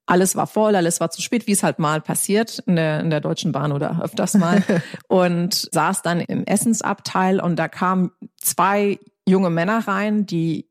Alles 0.07 0.35
war 0.35 0.46
voll, 0.46 0.75
alles 0.75 0.98
war 0.98 1.11
zu 1.11 1.22
spät, 1.22 1.46
wie 1.46 1.53
es 1.53 1.62
halt 1.62 1.79
mal 1.79 2.01
passiert 2.01 2.61
in 2.66 2.77
der, 2.77 3.01
in 3.01 3.11
der 3.11 3.20
Deutschen 3.20 3.53
Bahn 3.53 3.70
oder 3.70 4.01
öfters 4.03 4.35
mal. 4.35 4.64
und 5.09 5.68
saß 5.70 6.03
dann 6.03 6.20
im 6.20 6.44
Essensabteil 6.46 7.38
und 7.38 7.57
da 7.57 7.68
kamen 7.68 8.11
zwei 8.40 8.98
junge 9.29 9.51
Männer 9.51 9.87
rein, 9.87 10.27
die 10.27 10.69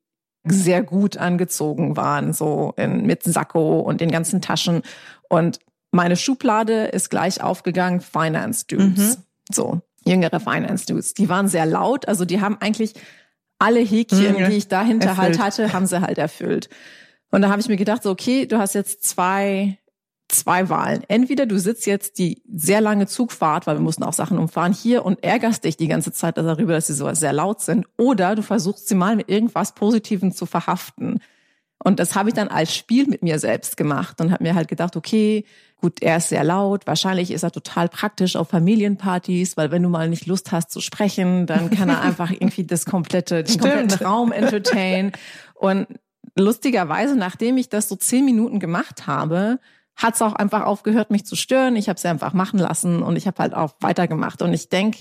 sehr 0.51 0.83
gut 0.83 1.17
angezogen 1.17 1.97
waren, 1.97 2.33
so 2.33 2.73
in, 2.77 3.05
mit 3.05 3.23
Sakko 3.23 3.79
und 3.79 4.01
den 4.01 4.11
ganzen 4.11 4.41
Taschen. 4.41 4.81
Und 5.27 5.59
meine 5.91 6.15
Schublade 6.15 6.85
ist 6.85 7.09
gleich 7.09 7.41
aufgegangen, 7.41 8.01
Finance 8.01 8.65
Dudes. 8.67 9.17
Mhm. 9.17 9.23
So, 9.51 9.81
jüngere 10.05 10.39
Finance 10.39 10.85
Dudes. 10.85 11.13
Die 11.13 11.29
waren 11.29 11.47
sehr 11.47 11.65
laut, 11.65 12.07
also 12.07 12.25
die 12.25 12.41
haben 12.41 12.57
eigentlich 12.59 12.93
alle 13.57 13.79
Häkchen, 13.79 14.33
mhm. 14.33 14.49
die 14.49 14.57
ich 14.57 14.67
dahinter 14.67 15.17
halt 15.17 15.39
hatte, 15.39 15.73
haben 15.73 15.87
sie 15.87 16.01
halt 16.01 16.17
erfüllt. 16.17 16.69
Und 17.31 17.41
da 17.41 17.49
habe 17.49 17.61
ich 17.61 17.67
mir 17.67 17.77
gedacht, 17.77 18.03
so, 18.03 18.11
okay, 18.11 18.45
du 18.45 18.57
hast 18.57 18.75
jetzt 18.75 19.03
zwei 19.03 19.78
zwei 20.29 20.69
Wahlen. 20.69 21.03
Entweder 21.07 21.45
du 21.45 21.59
sitzt 21.59 21.85
jetzt 21.85 22.17
die 22.19 22.41
sehr 22.51 22.81
lange 22.81 23.07
Zugfahrt, 23.07 23.67
weil 23.67 23.77
wir 23.77 23.81
mussten 23.81 24.03
auch 24.03 24.13
Sachen 24.13 24.37
umfahren, 24.37 24.73
hier 24.73 25.03
und 25.05 25.23
ärgerst 25.23 25.63
dich 25.63 25.75
die 25.75 25.87
ganze 25.87 26.11
Zeit 26.11 26.37
darüber, 26.37 26.73
dass 26.73 26.87
sie 26.87 26.93
so 26.93 27.13
sehr 27.13 27.33
laut 27.33 27.61
sind, 27.61 27.87
oder 27.97 28.35
du 28.35 28.41
versuchst 28.41 28.87
sie 28.87 28.95
mal 28.95 29.15
mit 29.15 29.29
irgendwas 29.29 29.73
Positivem 29.73 30.31
zu 30.31 30.45
verhaften. 30.45 31.19
Und 31.81 31.99
das 31.99 32.15
habe 32.15 32.29
ich 32.29 32.35
dann 32.35 32.49
als 32.49 32.75
Spiel 32.75 33.07
mit 33.07 33.23
mir 33.23 33.39
selbst 33.39 33.77
gemacht 33.77 34.19
und 34.19 34.31
habe 34.31 34.43
mir 34.43 34.53
halt 34.53 34.67
gedacht, 34.67 34.97
okay, 34.97 35.45
gut, 35.77 36.01
er 36.01 36.17
ist 36.17 36.29
sehr 36.29 36.43
laut, 36.43 36.85
wahrscheinlich 36.87 37.31
ist 37.31 37.43
er 37.43 37.51
total 37.51 37.87
praktisch 37.87 38.35
auf 38.35 38.49
Familienpartys, 38.49 39.55
weil 39.55 39.71
wenn 39.71 39.83
du 39.83 39.89
mal 39.89 40.09
nicht 40.09 40.25
Lust 40.25 40.51
hast 40.51 40.71
zu 40.71 40.81
sprechen, 40.81 41.45
dann 41.45 41.69
kann 41.69 41.87
er 41.87 42.01
einfach 42.03 42.31
irgendwie 42.31 42.65
das 42.65 42.85
komplette, 42.85 43.43
den 43.43 43.59
kompletten 43.59 44.05
Raum 44.05 44.33
entertain. 44.33 45.13
Und 45.55 45.87
lustigerweise, 46.35 47.15
nachdem 47.15 47.57
ich 47.57 47.69
das 47.69 47.87
so 47.87 47.95
zehn 47.95 48.25
Minuten 48.25 48.59
gemacht 48.59 49.07
habe, 49.07 49.59
hat 49.99 50.15
es 50.15 50.21
auch 50.21 50.33
einfach 50.33 50.63
aufgehört, 50.63 51.11
mich 51.11 51.25
zu 51.25 51.35
stören. 51.35 51.75
Ich 51.75 51.89
habe 51.89 51.99
sie 51.99 52.07
einfach 52.07 52.33
machen 52.33 52.57
lassen 52.57 53.03
und 53.03 53.17
ich 53.17 53.27
habe 53.27 53.41
halt 53.43 53.53
auch 53.53 53.73
weitergemacht. 53.81 54.41
Und 54.41 54.53
ich 54.53 54.69
denk, 54.69 54.95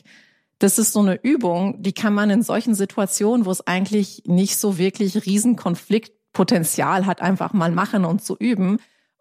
das 0.59 0.79
ist 0.79 0.93
so 0.93 1.01
eine 1.01 1.15
Übung, 1.23 1.81
die 1.83 1.93
kann 1.93 2.13
man 2.13 2.31
in 2.31 2.43
solchen 2.43 2.75
Situationen, 2.75 3.47
wo 3.47 3.51
es 3.53 3.65
eigentlich 3.65 4.25
nicht 4.27 4.59
so 4.59 4.77
wirklich 4.77 5.25
Riesenkonfliktpotenzial 5.25 7.07
hat, 7.07 7.23
einfach 7.23 7.53
mal 7.53 7.71
machen 7.71 8.05
und 8.05 8.25
zu 8.25 8.37
üben. 8.37 8.79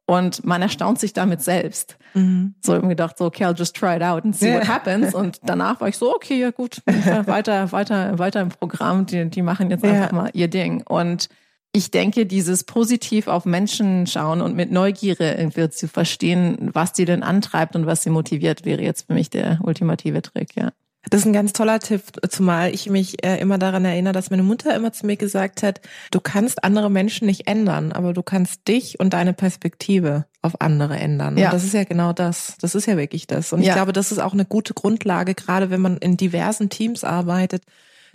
Und 0.07 0.45
man 0.45 0.63
erstaunt 0.63 0.99
sich 0.99 1.13
damit 1.13 1.41
selbst. 1.41 1.97
Mhm. 2.15 2.55
So 2.61 2.73
irgendwie 2.73 2.93
gedacht, 2.93 3.19
so, 3.19 3.25
okay, 3.25 3.45
I'll 3.45 3.57
just 3.57 3.75
try 3.75 3.97
it 3.97 4.01
out 4.01 4.23
and 4.23 4.35
see 4.35 4.47
yeah. 4.47 4.59
what 4.59 4.67
happens. 4.67 5.13
Und 5.13 5.41
danach 5.43 5.79
war 5.79 5.89
ich 5.89 5.97
so, 5.97 6.15
okay, 6.15 6.39
ja 6.39 6.49
gut, 6.49 6.81
weiter, 6.85 7.71
weiter, 7.71 8.17
weiter 8.17 8.41
im 8.41 8.49
Programm. 8.49 9.05
Die, 9.05 9.29
die 9.29 9.41
machen 9.43 9.69
jetzt 9.69 9.83
einfach 9.83 10.11
yeah. 10.11 10.21
mal 10.23 10.31
ihr 10.33 10.47
Ding. 10.47 10.81
Und 10.87 11.29
ich 11.73 11.91
denke, 11.91 12.25
dieses 12.25 12.63
positiv 12.63 13.27
auf 13.27 13.45
Menschen 13.45 14.07
schauen 14.07 14.41
und 14.41 14.55
mit 14.55 14.71
Neugierde 14.71 15.33
irgendwie 15.33 15.69
zu 15.69 15.87
verstehen, 15.87 16.69
was 16.73 16.93
die 16.93 17.05
denn 17.05 17.23
antreibt 17.23 17.75
und 17.75 17.85
was 17.85 18.03
sie 18.03 18.09
motiviert, 18.09 18.65
wäre 18.65 18.81
jetzt 18.81 19.07
für 19.07 19.13
mich 19.13 19.29
der 19.29 19.59
ultimative 19.63 20.21
Trick, 20.21 20.55
ja. 20.55 20.71
Das 21.09 21.21
ist 21.21 21.27
ein 21.27 21.33
ganz 21.33 21.53
toller 21.53 21.79
Tipp, 21.79 22.01
zumal 22.29 22.73
ich 22.73 22.89
mich 22.89 23.23
äh, 23.23 23.39
immer 23.39 23.57
daran 23.57 23.85
erinnere, 23.85 24.13
dass 24.13 24.29
meine 24.29 24.43
Mutter 24.43 24.75
immer 24.75 24.91
zu 24.91 25.05
mir 25.05 25.15
gesagt 25.15 25.63
hat, 25.63 25.79
du 26.11 26.19
kannst 26.19 26.63
andere 26.63 26.89
Menschen 26.89 27.27
nicht 27.27 27.47
ändern, 27.47 27.93
aber 27.93 28.13
du 28.13 28.23
kannst 28.23 28.67
dich 28.67 28.99
und 28.99 29.13
deine 29.13 29.33
Perspektive 29.33 30.25
auf 30.41 30.59
andere 30.59 30.97
ändern. 30.97 31.37
Ja. 31.37 31.45
Und 31.45 31.53
das 31.53 31.63
ist 31.63 31.73
ja 31.73 31.85
genau 31.85 32.11
das. 32.13 32.55
Das 32.59 32.75
ist 32.75 32.87
ja 32.87 32.97
wirklich 32.97 33.27
das. 33.27 33.53
Und 33.53 33.61
ich 33.61 33.67
ja. 33.67 33.73
glaube, 33.75 33.93
das 33.93 34.11
ist 34.11 34.19
auch 34.19 34.33
eine 34.33 34.45
gute 34.45 34.73
Grundlage, 34.73 35.33
gerade 35.33 35.69
wenn 35.69 35.81
man 35.81 35.97
in 35.97 36.17
diversen 36.17 36.69
Teams 36.69 37.03
arbeitet, 37.03 37.63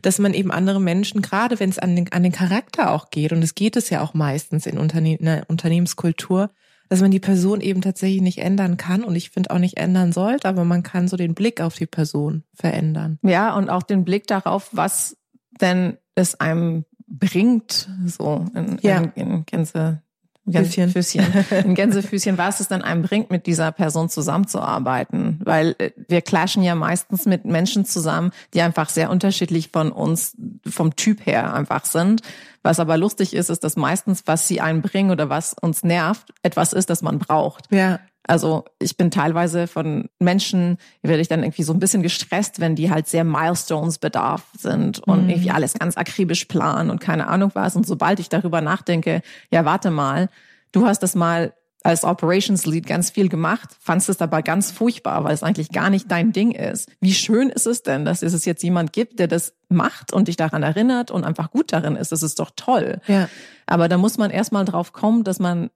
dass 0.03 0.19
man 0.19 0.35
eben 0.35 0.51
andere 0.51 0.81
Menschen, 0.81 1.23
gerade 1.23 1.59
wenn 1.61 1.71
es 1.71 1.79
an 1.79 1.97
den, 1.97 2.13
an 2.13 2.23
den 2.23 2.33
Charakter 2.33 2.91
auch 2.91 3.11
geht, 3.11 3.33
und 3.33 3.43
es 3.43 3.55
geht 3.55 3.77
es 3.77 3.89
ja 3.91 4.03
auch 4.03 4.15
meistens 4.15 4.67
in, 4.67 4.79
Unterne 4.79 5.17
in 5.17 5.43
Unternehmenskultur, 5.49 6.51
dass 6.89 7.01
man 7.01 7.11
die 7.11 7.21
Person 7.21 7.63
eben 7.63 7.81
tatsächlich 7.81 8.21
nicht 8.21 8.39
ändern 8.39 8.77
kann 8.77 9.03
und 9.03 9.17
ich 9.17 9.31
finde 9.31 9.51
auch 9.51 9.59
nicht 9.59 9.79
ändern 9.79 10.13
sollte, 10.13 10.47
aber 10.47 10.65
man 10.65 10.83
kann 10.83 11.09
so 11.09 11.17
den 11.17 11.35
Blick 11.35 11.61
auf 11.63 11.77
die 11.77 11.87
Person 11.87 12.43
verändern. 12.53 13.19
Ja, 13.23 13.55
und 13.57 13.71
auch 13.71 13.83
den 13.83 14.05
Blick 14.05 14.27
darauf, 14.27 14.69
was 14.73 15.17
denn 15.61 15.97
es 16.15 16.39
einem 16.39 16.85
bringt, 17.07 17.89
so 18.05 18.45
in, 18.55 18.79
ja. 18.83 18.99
in, 18.99 19.13
in 19.15 19.47
Gänse 19.47 20.03
Füßchen. 20.51 20.91
Füßchen. 20.91 21.27
Ein 21.51 21.75
Gänsefüßchen, 21.75 22.37
was 22.37 22.61
es 22.61 22.69
dann 22.69 22.83
einem 22.83 23.03
bringt, 23.03 23.31
mit 23.31 23.47
dieser 23.47 23.71
Person 23.71 24.09
zusammenzuarbeiten. 24.09 25.41
Weil 25.45 25.77
äh, 25.79 25.91
wir 26.09 26.21
clashen 26.21 26.63
ja 26.63 26.75
meistens 26.75 27.27
mit 27.27 27.45
Menschen 27.45 27.85
zusammen, 27.85 28.33
die 28.53 28.63
einfach 28.63 28.89
sehr 28.89 29.11
unterschiedlich 29.11 29.71
von 29.73 29.93
uns, 29.93 30.37
vom 30.67 30.97
Typ 30.97 31.27
her 31.27 31.55
einfach 31.55 31.85
sind. 31.85 32.23
Was 32.63 32.81
aber 32.81 32.97
lustig 32.97 33.35
ist, 33.35 33.51
ist, 33.51 33.65
dass 33.65 33.77
meistens, 33.77 34.25
was 34.27 34.49
sie 34.49 34.61
einbringen 34.61 35.11
oder 35.11 35.29
was 35.29 35.55
uns 35.61 35.85
nervt, 35.85 36.33
etwas 36.43 36.73
ist, 36.73 36.91
das 36.91 37.03
man 37.03 37.19
braucht. 37.19 37.67
Ja. 37.73 38.01
Also 38.25 38.65
ich 38.79 38.97
bin 38.97 39.11
teilweise 39.11 39.67
von 39.67 40.09
Menschen, 40.19 40.79
werde 41.03 41.21
ich 41.21 41.29
dann 41.29 41.43
irgendwie 41.43 41.65
so 41.65 41.73
ein 41.73 41.81
bisschen 41.81 42.03
gestresst, 42.03 42.61
wenn 42.61 42.77
die 42.77 42.91
halt 42.91 43.09
sehr 43.09 43.25
Milestones 43.25 43.99
bedarf 43.99 44.45
sind 44.57 45.01
und 45.01 45.25
mhm. 45.25 45.31
irgendwie 45.31 45.51
alles 45.51 45.75
ganz 45.75 45.97
akribisch 45.97 46.45
planen 46.45 46.91
und 46.91 47.01
keine 47.01 47.27
Ahnung 47.27 47.51
was. 47.55 47.75
Und 47.75 47.87
sobald 47.87 48.21
ich 48.21 48.29
darüber 48.29 48.61
nachdenke, 48.61 49.23
ja, 49.51 49.65
warte 49.65 49.91
mal, 49.91 50.29
du 50.71 50.87
hast 50.87 51.03
das 51.03 51.15
mal 51.15 51.53
als 51.85 52.05
Operations 52.05 52.65
Lead 52.67 52.87
ganz 52.87 53.11
viel 53.11 53.29
gemacht, 53.29 53.71
fandst 53.81 54.09
es 54.09 54.21
aber 54.21 54.43
ganz 54.43 54.71
furchtbar, 54.71 55.25
weil 55.25 55.35
es 55.35 55.43
eigentlich 55.43 55.71
gar 55.71 55.91
nicht 55.91 56.11
dein 56.11 56.33
Ding 56.33 56.53
ist. 56.53 56.89
Wie 57.01 57.15
schön 57.15 57.51
ist 57.51 57.67
es 57.67 57.83
denn, 57.83 58.05
dass 58.05 58.23
es 58.23 58.45
jetzt 58.45 58.63
jemand 58.63 58.93
gibt, 58.93 59.19
der 59.19 59.27
das 59.27 59.55
macht 59.69 60.13
und 60.13 60.29
dich 60.29 60.37
daran 60.37 60.63
erinnert 60.63 61.11
und 61.11 61.25
einfach 61.25 61.51
gut 61.51 61.73
darin 61.73 61.97
ist? 61.97 62.13
Das 62.13 62.23
ist 62.23 62.39
doch 62.39 62.53
toll. 62.55 63.01
Ja. 63.09 63.29
Aber 63.67 63.89
da 63.89 63.99
muss 63.99 64.17
man 64.17 64.31
erstmal 64.31 64.65
drauf 64.65 64.93
kommen, 64.93 65.25
dass 65.25 65.41
man 65.41 65.71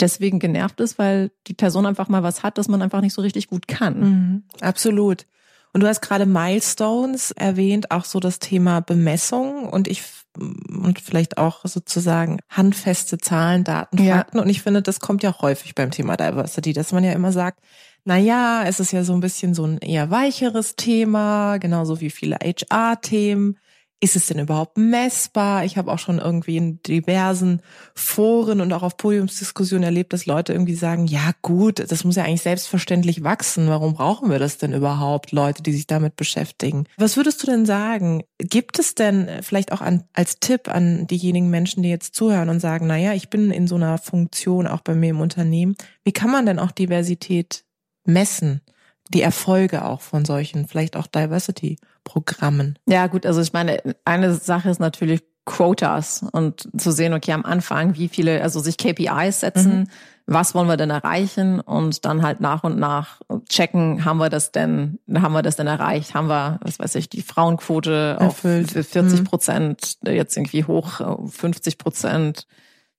deswegen 0.00 0.38
genervt 0.38 0.80
ist, 0.80 0.98
weil 0.98 1.30
die 1.46 1.54
Person 1.54 1.86
einfach 1.86 2.08
mal 2.08 2.22
was 2.22 2.42
hat, 2.42 2.58
das 2.58 2.68
man 2.68 2.82
einfach 2.82 3.00
nicht 3.00 3.14
so 3.14 3.22
richtig 3.22 3.48
gut 3.48 3.68
kann. 3.68 4.00
Mhm, 4.00 4.42
absolut. 4.60 5.26
Und 5.72 5.82
du 5.82 5.86
hast 5.86 6.00
gerade 6.00 6.26
Milestones 6.26 7.30
erwähnt, 7.30 7.90
auch 7.90 8.04
so 8.04 8.18
das 8.18 8.40
Thema 8.40 8.80
Bemessung 8.80 9.68
und 9.68 9.86
ich 9.86 10.02
und 10.36 11.00
vielleicht 11.00 11.38
auch 11.38 11.64
sozusagen 11.64 12.38
handfeste 12.48 13.18
Zahlen, 13.18 13.64
Daten, 13.64 13.98
Fakten. 13.98 14.36
Ja. 14.36 14.42
Und 14.42 14.48
ich 14.48 14.62
finde, 14.62 14.80
das 14.80 15.00
kommt 15.00 15.22
ja 15.22 15.40
häufig 15.40 15.74
beim 15.74 15.90
Thema 15.90 16.16
Diversity, 16.16 16.72
dass 16.72 16.92
man 16.92 17.02
ja 17.02 17.12
immer 17.12 17.32
sagt, 17.32 17.60
na 18.04 18.16
ja, 18.16 18.64
es 18.64 18.80
ist 18.80 18.92
ja 18.92 19.04
so 19.04 19.12
ein 19.12 19.20
bisschen 19.20 19.54
so 19.54 19.64
ein 19.64 19.78
eher 19.78 20.10
weicheres 20.10 20.76
Thema, 20.76 21.58
genauso 21.58 22.00
wie 22.00 22.10
viele 22.10 22.36
HR-Themen 22.36 23.58
ist 24.00 24.16
es 24.16 24.26
denn 24.26 24.38
überhaupt 24.38 24.78
messbar? 24.78 25.64
Ich 25.64 25.76
habe 25.76 25.92
auch 25.92 25.98
schon 25.98 26.18
irgendwie 26.18 26.56
in 26.56 26.82
diversen 26.82 27.60
Foren 27.94 28.62
und 28.62 28.72
auch 28.72 28.82
auf 28.82 28.96
Podiumsdiskussionen 28.96 29.84
erlebt, 29.84 30.14
dass 30.14 30.24
Leute 30.24 30.54
irgendwie 30.54 30.74
sagen, 30.74 31.06
ja 31.06 31.32
gut, 31.42 31.78
das 31.90 32.04
muss 32.04 32.16
ja 32.16 32.24
eigentlich 32.24 32.40
selbstverständlich 32.40 33.22
wachsen. 33.22 33.68
Warum 33.68 33.92
brauchen 33.92 34.30
wir 34.30 34.38
das 34.38 34.56
denn 34.56 34.72
überhaupt, 34.72 35.32
Leute, 35.32 35.62
die 35.62 35.72
sich 35.72 35.86
damit 35.86 36.16
beschäftigen? 36.16 36.84
Was 36.96 37.18
würdest 37.18 37.42
du 37.42 37.46
denn 37.46 37.66
sagen? 37.66 38.22
Gibt 38.38 38.78
es 38.78 38.94
denn 38.94 39.28
vielleicht 39.42 39.70
auch 39.70 39.82
an, 39.82 40.04
als 40.14 40.40
Tipp 40.40 40.68
an 40.68 41.06
diejenigen 41.06 41.50
Menschen, 41.50 41.82
die 41.82 41.90
jetzt 41.90 42.14
zuhören 42.14 42.48
und 42.48 42.60
sagen, 42.60 42.86
na 42.86 42.96
ja, 42.96 43.12
ich 43.12 43.28
bin 43.28 43.50
in 43.50 43.66
so 43.66 43.74
einer 43.74 43.98
Funktion 43.98 44.66
auch 44.66 44.80
bei 44.80 44.94
mir 44.94 45.10
im 45.10 45.20
Unternehmen. 45.20 45.76
Wie 46.04 46.12
kann 46.12 46.30
man 46.30 46.46
denn 46.46 46.58
auch 46.58 46.70
Diversität 46.70 47.64
messen? 48.06 48.62
Die 49.12 49.22
Erfolge 49.22 49.84
auch 49.84 50.00
von 50.00 50.24
solchen, 50.24 50.66
vielleicht 50.66 50.96
auch 50.96 51.06
Diversity 51.06 51.78
Programmen? 52.04 52.78
Ja, 52.86 53.06
gut, 53.08 53.26
also 53.26 53.40
ich 53.40 53.52
meine, 53.52 53.82
eine 54.04 54.34
Sache 54.34 54.70
ist 54.70 54.80
natürlich 54.80 55.22
Quotas 55.50 56.24
und 56.32 56.68
zu 56.80 56.92
sehen, 56.92 57.12
okay, 57.12 57.32
am 57.32 57.44
Anfang, 57.44 57.96
wie 57.96 58.08
viele, 58.08 58.42
also 58.42 58.60
sich 58.60 58.76
KPIs 58.76 59.40
setzen, 59.40 59.80
mhm. 59.80 59.86
was 60.26 60.54
wollen 60.54 60.68
wir 60.68 60.76
denn 60.76 60.90
erreichen 60.90 61.60
und 61.60 62.04
dann 62.04 62.22
halt 62.22 62.40
nach 62.40 62.62
und 62.62 62.78
nach 62.78 63.20
checken, 63.48 64.04
haben 64.04 64.18
wir 64.18 64.28
das 64.28 64.52
denn, 64.52 65.00
haben 65.12 65.32
wir 65.32 65.42
das 65.42 65.56
denn 65.56 65.66
erreicht? 65.66 66.14
Haben 66.14 66.28
wir, 66.28 66.60
was 66.62 66.78
weiß 66.78 66.94
ich, 66.94 67.08
die 67.08 67.22
Frauenquote 67.22 68.16
Erfüllt. 68.20 68.76
auf 68.76 68.86
40 68.86 69.20
mhm. 69.20 69.24
Prozent, 69.24 69.98
mhm. 70.04 70.12
jetzt 70.12 70.36
irgendwie 70.36 70.64
hoch 70.64 71.00
50 71.28 71.78
Prozent 71.78 72.46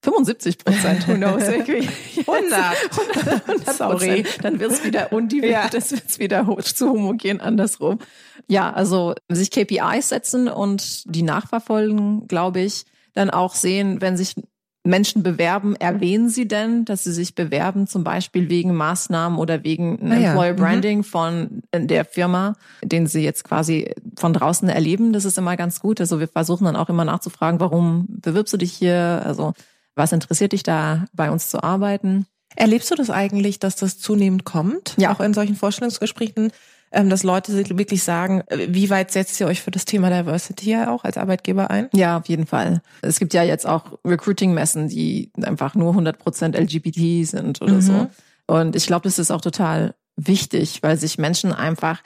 75 0.04 0.58
Prozent, 0.58 1.08
who 1.08 1.16
knows, 1.16 1.44
irgendwie. 1.48 1.88
100. 2.28 3.48
100 3.48 3.76
Sorry. 3.76 4.26
Dann 4.42 4.60
wird 4.60 4.72
es 4.72 4.84
wieder 4.84 5.14
undivers, 5.14 5.50
ja. 5.50 5.70
das 5.70 5.92
wird 5.92 6.20
wieder 6.20 6.46
zu 6.64 6.90
homogen 6.90 7.40
andersrum. 7.40 8.00
Ja, 8.48 8.72
also 8.74 9.14
sich 9.30 9.52
KPIs 9.52 10.10
setzen 10.10 10.48
und 10.48 11.04
die 11.16 11.22
nachverfolgen, 11.22 12.28
glaube 12.28 12.62
ich, 12.62 12.86
dann 13.14 13.30
auch 13.30 13.56
sehen, 13.56 14.02
wenn 14.02 14.18
sich 14.18 14.36
Menschen 14.84 15.22
bewerben, 15.22 15.76
erwähnen 15.76 16.30
sie 16.30 16.48
denn, 16.48 16.86
dass 16.86 17.04
sie 17.04 17.12
sich 17.12 17.36
bewerben, 17.36 17.86
zum 17.86 18.04
Beispiel 18.04 18.50
wegen 18.50 18.74
Maßnahmen 18.74 19.38
oder 19.38 19.64
wegen 19.64 20.00
ah, 20.02 20.16
Employer 20.16 20.48
ja. 20.48 20.54
Branding 20.54 20.98
mhm. 21.00 21.04
von 21.04 21.62
der 21.76 22.04
Firma, 22.04 22.56
den 22.84 23.06
sie 23.06 23.24
jetzt 23.24 23.44
quasi 23.44 23.94
von 24.18 24.34
draußen 24.34 24.70
erleben. 24.70 25.14
Das 25.14 25.26
ist 25.26 25.38
immer 25.38 25.56
ganz 25.56 25.82
gut. 25.82 26.00
Also 26.00 26.20
wir 26.20 26.28
versuchen 26.28 26.66
dann 26.66 26.76
auch 26.76 26.90
immer 26.90 27.06
nachzufragen, 27.06 27.60
warum 27.60 28.08
bewirbst 28.10 28.54
du 28.54 28.58
dich 28.58 28.74
hier? 28.74 29.22
Also 29.24 29.54
was 29.96 30.12
interessiert 30.12 30.54
dich 30.54 30.64
da, 30.64 31.06
bei 31.14 31.32
uns 31.32 31.50
zu 31.50 31.64
arbeiten? 31.64 32.26
Erlebst 32.56 32.92
du 32.92 32.96
das 32.96 33.10
eigentlich, 33.10 33.60
dass 33.60 33.76
das 33.76 34.00
zunehmend 34.00 34.46
kommt? 34.46 34.96
Ja. 34.98 35.14
Auch 35.14 35.22
in 35.22 35.34
solchen 35.34 35.56
Vorstellungsgesprächen, 35.56 36.52
ähm, 36.92 37.10
dass 37.10 37.24
Leute 37.24 37.54
wirklich 37.78 38.04
sagen, 38.04 38.44
äh, 38.48 38.68
wie 38.70 38.90
weit 38.90 39.12
setzt 39.12 39.40
ihr 39.40 39.48
euch 39.48 39.62
für 39.62 39.72
das 39.72 39.86
Thema 39.86 40.10
Diversity 40.10 40.76
auch 40.76 41.04
als 41.04 41.18
Arbeitgeber 41.18 41.70
ein? 41.72 41.90
Ja, 41.94 42.18
auf 42.18 42.28
jeden 42.28 42.46
Fall. 42.46 42.82
Es 43.02 43.20
gibt 43.20 43.34
ja 43.34 43.44
jetzt 43.44 43.66
auch 43.66 43.98
Recruiting-Messen, 44.06 44.90
die 44.90 45.32
einfach 45.42 45.76
nur 45.76 45.90
100 45.90 46.20
Prozent 46.20 46.58
LGBT 46.58 47.26
sind 47.26 47.62
oder 47.62 47.76
mhm. 47.76 47.82
so. 47.82 48.08
Und 48.48 48.76
ich 48.76 48.86
glaube, 48.86 49.04
das 49.04 49.18
ist 49.20 49.32
auch 49.32 49.42
total 49.42 49.96
wichtig, 50.18 50.84
weil 50.84 50.98
sich 50.98 51.18
Menschen 51.18 51.54
einfach 51.54 52.02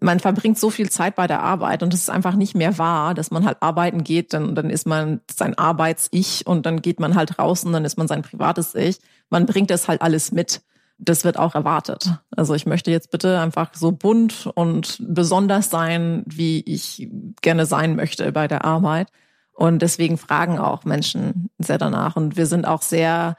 man 0.00 0.20
verbringt 0.20 0.58
so 0.58 0.70
viel 0.70 0.90
Zeit 0.90 1.16
bei 1.16 1.26
der 1.26 1.42
Arbeit 1.42 1.82
und 1.82 1.94
es 1.94 2.02
ist 2.02 2.10
einfach 2.10 2.34
nicht 2.34 2.54
mehr 2.54 2.78
wahr, 2.78 3.14
dass 3.14 3.30
man 3.30 3.44
halt 3.44 3.58
arbeiten 3.60 4.04
geht, 4.04 4.32
dann, 4.32 4.54
dann 4.54 4.70
ist 4.70 4.86
man 4.86 5.20
sein 5.30 5.56
Arbeits-Ich 5.56 6.46
und 6.46 6.66
dann 6.66 6.82
geht 6.82 7.00
man 7.00 7.14
halt 7.14 7.38
raus 7.38 7.64
und 7.64 7.72
dann 7.72 7.84
ist 7.84 7.98
man 7.98 8.08
sein 8.08 8.22
privates 8.22 8.74
Ich. 8.74 8.98
Man 9.30 9.46
bringt 9.46 9.70
das 9.70 9.88
halt 9.88 10.02
alles 10.02 10.32
mit. 10.32 10.62
Das 10.98 11.24
wird 11.24 11.38
auch 11.38 11.54
erwartet. 11.54 12.10
Also 12.34 12.54
ich 12.54 12.64
möchte 12.64 12.90
jetzt 12.90 13.10
bitte 13.10 13.38
einfach 13.38 13.74
so 13.74 13.92
bunt 13.92 14.48
und 14.54 14.96
besonders 15.00 15.68
sein, 15.68 16.22
wie 16.26 16.60
ich 16.60 17.08
gerne 17.42 17.66
sein 17.66 17.96
möchte 17.96 18.32
bei 18.32 18.48
der 18.48 18.64
Arbeit. 18.64 19.08
Und 19.52 19.82
deswegen 19.82 20.16
fragen 20.16 20.58
auch 20.58 20.84
Menschen 20.84 21.50
sehr 21.58 21.78
danach. 21.78 22.16
Und 22.16 22.36
wir 22.36 22.46
sind 22.46 22.66
auch 22.66 22.82
sehr 22.82 23.36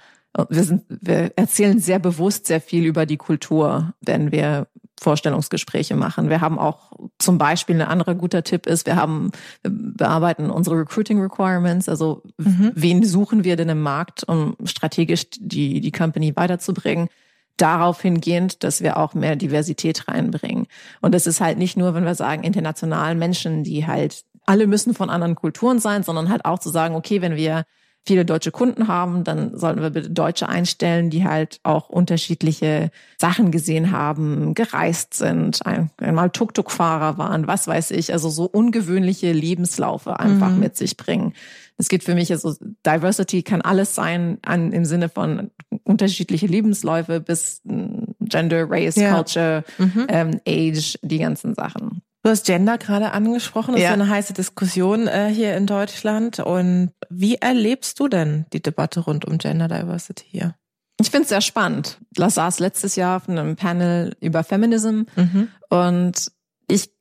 wir, 0.49 0.63
sind, 0.63 0.83
wir 0.87 1.31
erzählen 1.35 1.79
sehr 1.79 1.99
bewusst 1.99 2.45
sehr 2.45 2.61
viel 2.61 2.85
über 2.85 3.05
die 3.05 3.17
Kultur, 3.17 3.93
denn 4.01 4.31
wir 4.31 4.67
Vorstellungsgespräche 4.99 5.95
machen. 5.95 6.29
Wir 6.29 6.41
haben 6.41 6.57
auch 6.57 6.91
zum 7.19 7.37
Beispiel 7.37 7.75
ein 7.75 7.87
anderer 7.87 8.15
guter 8.15 8.43
Tipp 8.43 8.65
ist, 8.65 8.85
wir 8.85 8.95
haben, 8.95 9.31
wir 9.61 9.71
bearbeiten 9.71 10.49
unsere 10.49 10.77
Recruiting 10.77 11.21
Requirements, 11.21 11.87
also 11.87 12.23
mhm. 12.37 12.71
wen 12.73 13.03
suchen 13.03 13.43
wir 13.43 13.55
denn 13.55 13.69
im 13.69 13.81
Markt, 13.81 14.23
um 14.27 14.55
strategisch 14.65 15.25
die, 15.39 15.81
die 15.81 15.91
Company 15.91 16.35
weiterzubringen. 16.35 17.09
Darauf 17.57 18.01
hingehend, 18.01 18.63
dass 18.63 18.81
wir 18.81 18.97
auch 18.97 19.15
mehr 19.15 19.35
Diversität 19.35 20.07
reinbringen. 20.07 20.67
Und 21.01 21.15
es 21.15 21.25
ist 21.25 21.41
halt 21.41 21.57
nicht 21.57 21.75
nur, 21.75 21.95
wenn 21.95 22.05
wir 22.05 22.13
sagen, 22.13 22.43
internationalen 22.43 23.17
Menschen, 23.17 23.63
die 23.63 23.87
halt 23.87 24.25
alle 24.45 24.67
müssen 24.67 24.93
von 24.93 25.09
anderen 25.09 25.35
Kulturen 25.35 25.79
sein, 25.79 26.03
sondern 26.03 26.29
halt 26.29 26.45
auch 26.45 26.59
zu 26.59 26.69
sagen, 26.69 26.95
okay, 26.95 27.21
wenn 27.21 27.35
wir 27.35 27.65
viele 28.07 28.25
deutsche 28.25 28.51
Kunden 28.51 28.87
haben, 28.87 29.23
dann 29.23 29.57
sollten 29.57 29.81
wir 29.81 29.89
bitte 29.89 30.09
Deutsche 30.09 30.47
einstellen, 30.47 31.09
die 31.09 31.25
halt 31.25 31.59
auch 31.63 31.89
unterschiedliche 31.89 32.89
Sachen 33.17 33.51
gesehen 33.51 33.91
haben, 33.91 34.53
gereist 34.53 35.13
sind, 35.13 35.59
einmal 35.97 36.29
Tuk-Tuk-Fahrer 36.29 37.17
waren, 37.17 37.47
was 37.47 37.67
weiß 37.67 37.91
ich, 37.91 38.13
also 38.13 38.29
so 38.29 38.45
ungewöhnliche 38.45 39.33
Lebenslaufe 39.33 40.19
einfach 40.19 40.51
mhm. 40.51 40.59
mit 40.59 40.77
sich 40.77 40.95
bringen. 40.95 41.33
Es 41.77 41.89
geht 41.89 42.03
für 42.03 42.15
mich, 42.15 42.31
also 42.31 42.55
Diversity 42.85 43.43
kann 43.43 43.61
alles 43.61 43.93
sein, 43.93 44.39
an, 44.43 44.71
im 44.71 44.85
Sinne 44.85 45.09
von 45.09 45.51
unterschiedliche 45.83 46.47
Lebensläufe 46.47 47.19
bis 47.19 47.61
hm, 47.67 48.15
Gender, 48.21 48.69
Race, 48.69 48.95
ja. 48.95 49.13
Culture, 49.13 49.63
mhm. 49.77 50.07
ähm, 50.09 50.41
Age, 50.47 50.97
die 51.01 51.19
ganzen 51.19 51.53
Sachen. 51.53 52.01
Du 52.27 52.31
hast 52.31 52.45
Gender 52.45 52.77
gerade 52.77 53.13
angesprochen. 53.13 53.71
Das 53.71 53.81
ja. 53.81 53.87
ist 53.87 53.93
eine 53.93 54.09
heiße 54.09 54.33
Diskussion 54.33 55.07
äh, 55.07 55.29
hier 55.33 55.55
in 55.55 55.65
Deutschland. 55.65 56.41
Und 56.41 56.91
wie 57.09 57.35
erlebst 57.35 58.01
du 58.01 58.09
denn 58.09 58.45
die 58.51 58.61
Debatte 58.61 58.99
rund 58.99 59.23
um 59.23 59.37
Gender 59.37 59.69
Diversity 59.69 60.25
hier? 60.27 60.53
Ich 60.99 61.09
finde 61.09 61.23
es 61.23 61.29
sehr 61.29 61.39
spannend. 61.39 61.99
Ich 62.17 62.21
saß 62.21 62.59
letztes 62.59 62.97
Jahr 62.97 63.15
auf 63.15 63.29
einem 63.29 63.55
Panel 63.55 64.13
über 64.19 64.43
Feminism 64.43 65.03
mhm. 65.15 65.47
und 65.69 66.29
ich 66.69 66.91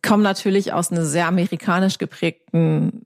komme 0.00 0.22
natürlich 0.22 0.72
aus 0.72 0.92
einer 0.92 1.04
sehr 1.04 1.26
amerikanisch 1.26 1.98
geprägten 1.98 3.04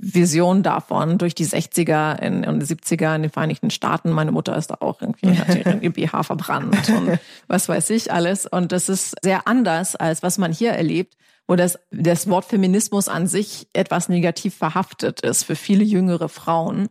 Vision 0.00 0.62
davon 0.62 1.18
durch 1.18 1.34
die 1.34 1.46
60er 1.46 2.18
in, 2.18 2.44
und 2.44 2.62
70er 2.62 3.14
in 3.14 3.22
den 3.22 3.30
Vereinigten 3.30 3.70
Staaten. 3.70 4.10
Meine 4.10 4.32
Mutter 4.32 4.56
ist 4.56 4.68
da 4.68 4.76
auch 4.80 5.00
irgendwie, 5.00 5.36
hat 5.38 5.54
ihren 5.54 5.92
BH 5.92 6.22
verbrannt 6.22 6.88
und 6.88 7.18
was 7.48 7.68
weiß 7.68 7.90
ich 7.90 8.12
alles. 8.12 8.46
Und 8.46 8.72
das 8.72 8.88
ist 8.88 9.14
sehr 9.22 9.46
anders, 9.46 9.96
als 9.96 10.22
was 10.22 10.38
man 10.38 10.52
hier 10.52 10.72
erlebt, 10.72 11.16
wo 11.46 11.56
das, 11.56 11.78
das 11.90 12.28
Wort 12.28 12.44
Feminismus 12.44 13.08
an 13.08 13.26
sich 13.26 13.68
etwas 13.72 14.08
negativ 14.08 14.54
verhaftet 14.54 15.20
ist 15.20 15.44
für 15.44 15.56
viele 15.56 15.84
jüngere 15.84 16.28
Frauen. 16.28 16.88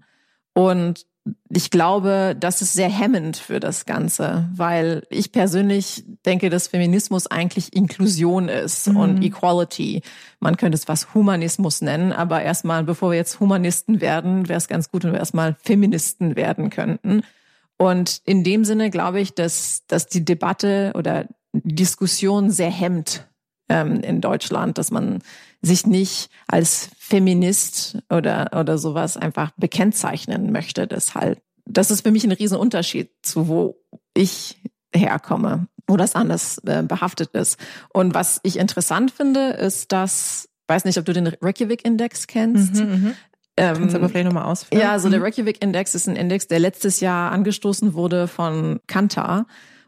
Und 0.53 1.05
ich 1.49 1.69
glaube, 1.69 2.35
das 2.39 2.61
ist 2.61 2.73
sehr 2.73 2.89
hemmend 2.89 3.37
für 3.37 3.59
das 3.59 3.85
Ganze, 3.85 4.49
weil 4.55 5.03
ich 5.09 5.31
persönlich 5.31 6.03
denke, 6.25 6.49
dass 6.49 6.67
Feminismus 6.67 7.27
eigentlich 7.27 7.75
Inklusion 7.75 8.49
ist 8.49 8.87
mhm. 8.87 8.97
und 8.97 9.23
Equality. 9.23 10.01
Man 10.39 10.57
könnte 10.57 10.77
es 10.77 10.87
was 10.87 11.13
Humanismus 11.13 11.81
nennen, 11.81 12.11
aber 12.11 12.41
erstmal, 12.41 12.83
bevor 12.83 13.11
wir 13.11 13.17
jetzt 13.17 13.39
Humanisten 13.39 14.01
werden, 14.01 14.49
wäre 14.49 14.57
es 14.57 14.67
ganz 14.67 14.89
gut, 14.89 15.03
wenn 15.03 15.11
wir 15.11 15.19
erstmal 15.19 15.55
Feministen 15.61 16.35
werden 16.35 16.69
könnten. 16.69 17.21
Und 17.77 18.21
in 18.25 18.43
dem 18.43 18.65
Sinne 18.65 18.89
glaube 18.89 19.19
ich, 19.19 19.35
dass, 19.35 19.83
dass 19.87 20.07
die 20.07 20.25
Debatte 20.25 20.91
oder 20.95 21.27
Diskussion 21.53 22.49
sehr 22.49 22.71
hemmt 22.71 23.27
ähm, 23.71 24.01
in 24.01 24.19
Deutschland, 24.19 24.77
dass 24.77 24.91
man 24.91 25.19
sich 25.61 25.87
nicht 25.87 26.29
als 26.47 26.89
Feminist 26.99 27.99
oder, 28.09 28.51
oder 28.59 28.77
sowas 28.77 29.15
einfach 29.15 29.51
bekennzeichnen 29.55 30.51
möchte. 30.51 30.87
Deshalb, 30.87 31.41
das 31.65 31.89
ist 31.89 32.01
für 32.01 32.11
mich 32.11 32.25
ein 32.25 32.33
Riesenunterschied 32.33 33.11
zu 33.21 33.47
wo, 33.47 33.77
ich 34.13 34.57
herkomme, 34.93 35.67
wo 35.87 35.95
das 35.95 36.15
anders 36.15 36.57
äh, 36.65 36.83
behaftet 36.83 37.29
ist. 37.31 37.57
Und 37.93 38.13
was 38.13 38.41
ich 38.43 38.57
interessant 38.57 39.11
finde, 39.11 39.51
ist, 39.51 39.93
dass, 39.93 40.49
weiß 40.67 40.83
nicht, 40.83 40.97
ob 40.97 41.05
du 41.05 41.13
den 41.13 41.27
Reykjavik-Index 41.27 42.27
kennst. 42.27 42.75
Mhm, 42.75 42.89
mhm. 42.89 43.13
Ähm, 43.55 43.75
Kannst 43.75 43.93
du 43.93 43.99
aber 43.99 44.09
vielleicht 44.09 44.25
nochmal 44.25 44.45
ausführen? 44.45 44.81
Ja, 44.81 44.91
also 44.91 45.09
der 45.09 45.19
mhm. 45.19 45.25
Reykjavik-Index 45.25 45.95
ist 45.95 46.07
ein 46.07 46.17
Index, 46.17 46.47
der 46.47 46.59
letztes 46.59 46.99
Jahr 46.99 47.31
angestoßen 47.31 47.93
wurde 47.93 48.27
von 48.27 48.81
Kantar. 48.87 49.45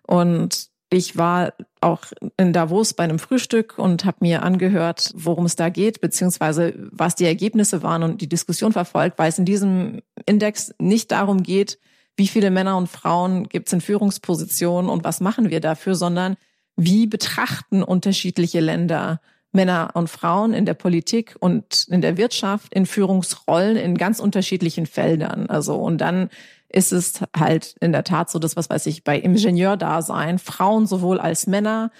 Und 0.07 0.72
ich 0.93 1.17
war 1.17 1.53
auch 1.81 2.03
in 2.37 2.53
Davos 2.53 2.93
bei 2.93 3.03
einem 3.03 3.19
Frühstück 3.19 3.77
und 3.77 4.05
habe 4.05 4.17
mir 4.21 4.43
angehört, 4.43 5.11
worum 5.15 5.45
es 5.45 5.55
da 5.55 5.69
geht, 5.69 6.01
beziehungsweise 6.01 6.73
was 6.91 7.15
die 7.15 7.25
Ergebnisse 7.25 7.83
waren 7.83 8.03
und 8.03 8.21
die 8.21 8.29
Diskussion 8.29 8.71
verfolgt, 8.71 9.17
weil 9.17 9.29
es 9.29 9.39
in 9.39 9.45
diesem 9.45 10.01
Index 10.25 10.73
nicht 10.79 11.11
darum 11.11 11.43
geht, 11.43 11.79
wie 12.15 12.27
viele 12.27 12.51
Männer 12.51 12.77
und 12.77 12.87
Frauen 12.87 13.49
gibt 13.49 13.67
es 13.67 13.73
in 13.73 13.81
Führungspositionen 13.81 14.89
und 14.89 15.03
was 15.03 15.19
machen 15.19 15.49
wir 15.49 15.59
dafür, 15.59 15.95
sondern 15.95 16.37
wie 16.75 17.07
betrachten 17.07 17.83
unterschiedliche 17.83 18.59
Länder 18.59 19.19
Männer 19.51 19.91
und 19.93 20.09
Frauen 20.09 20.53
in 20.53 20.65
der 20.65 20.73
Politik 20.73 21.35
und 21.39 21.87
in 21.89 22.01
der 22.01 22.17
Wirtschaft, 22.17 22.73
in 22.73 22.85
Führungsrollen 22.85 23.77
in 23.77 23.97
ganz 23.97 24.19
unterschiedlichen 24.19 24.87
Feldern. 24.87 25.47
Also 25.47 25.75
und 25.75 25.99
dann 25.99 26.29
ist 26.73 26.91
es 26.91 27.21
halt 27.37 27.75
in 27.79 27.91
der 27.91 28.03
Tat 28.03 28.29
so, 28.29 28.39
dass 28.39 28.57
was 28.57 28.69
weiß 28.69 28.87
ich 28.87 29.03
bei 29.03 29.17
Ingenieurdasein 29.17 30.39
Frauen 30.39 30.87
sowohl 30.87 31.19
als 31.19 31.47
Männer 31.47 31.91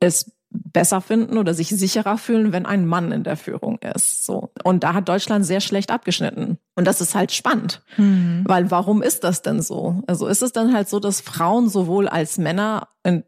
es 0.00 0.32
besser 0.50 1.00
finden 1.00 1.38
oder 1.38 1.54
sich 1.54 1.68
sicherer 1.68 2.18
fühlen, 2.18 2.52
wenn 2.52 2.66
ein 2.66 2.86
Mann 2.86 3.12
in 3.12 3.24
der 3.24 3.36
Führung 3.36 3.78
ist. 3.94 4.24
So. 4.24 4.50
Und 4.64 4.84
da 4.84 4.94
hat 4.94 5.08
Deutschland 5.08 5.44
sehr 5.44 5.60
schlecht 5.60 5.90
abgeschnitten. 5.90 6.58
Und 6.74 6.86
das 6.86 7.00
ist 7.00 7.14
halt 7.14 7.32
spannend. 7.32 7.82
Mhm. 7.96 8.42
Weil 8.46 8.70
warum 8.70 9.02
ist 9.02 9.24
das 9.24 9.42
denn 9.42 9.60
so? 9.60 10.02
Also 10.06 10.26
ist 10.26 10.42
es 10.42 10.52
dann 10.52 10.72
halt 10.72 10.88
so, 10.88 10.98
dass 10.98 11.20
Frauen 11.20 11.68
sowohl 11.68 12.08
als 12.08 12.38
Männer 12.38 12.88
in, 13.02 13.24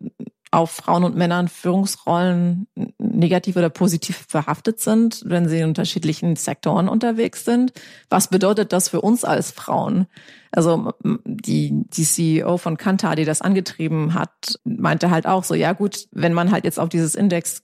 auf 0.50 0.70
Frauen 0.70 1.04
und 1.04 1.16
Männern 1.16 1.48
Führungsrollen 1.48 2.66
negativ 2.98 3.56
oder 3.56 3.70
positiv 3.70 4.26
verhaftet 4.28 4.80
sind, 4.80 5.22
wenn 5.26 5.48
sie 5.48 5.58
in 5.58 5.68
unterschiedlichen 5.68 6.37
Sektoren 6.37 6.88
unterwegs 6.88 7.44
sind. 7.44 7.72
Was 8.08 8.28
bedeutet 8.28 8.72
das 8.72 8.88
für 8.88 9.00
uns 9.00 9.24
als 9.24 9.50
Frauen? 9.50 10.06
Also 10.50 10.92
die, 11.24 11.84
die 11.90 12.04
CEO 12.04 12.56
von 12.56 12.76
Kantar, 12.76 13.16
die 13.16 13.24
das 13.24 13.42
angetrieben 13.42 14.14
hat, 14.14 14.58
meinte 14.64 15.11
halt 15.11 15.26
auch 15.26 15.44
so, 15.44 15.54
ja 15.54 15.72
gut, 15.72 16.08
wenn 16.12 16.32
man 16.32 16.50
halt 16.50 16.64
jetzt 16.64 16.80
auf 16.80 16.88
dieses 16.88 17.14
Index 17.14 17.62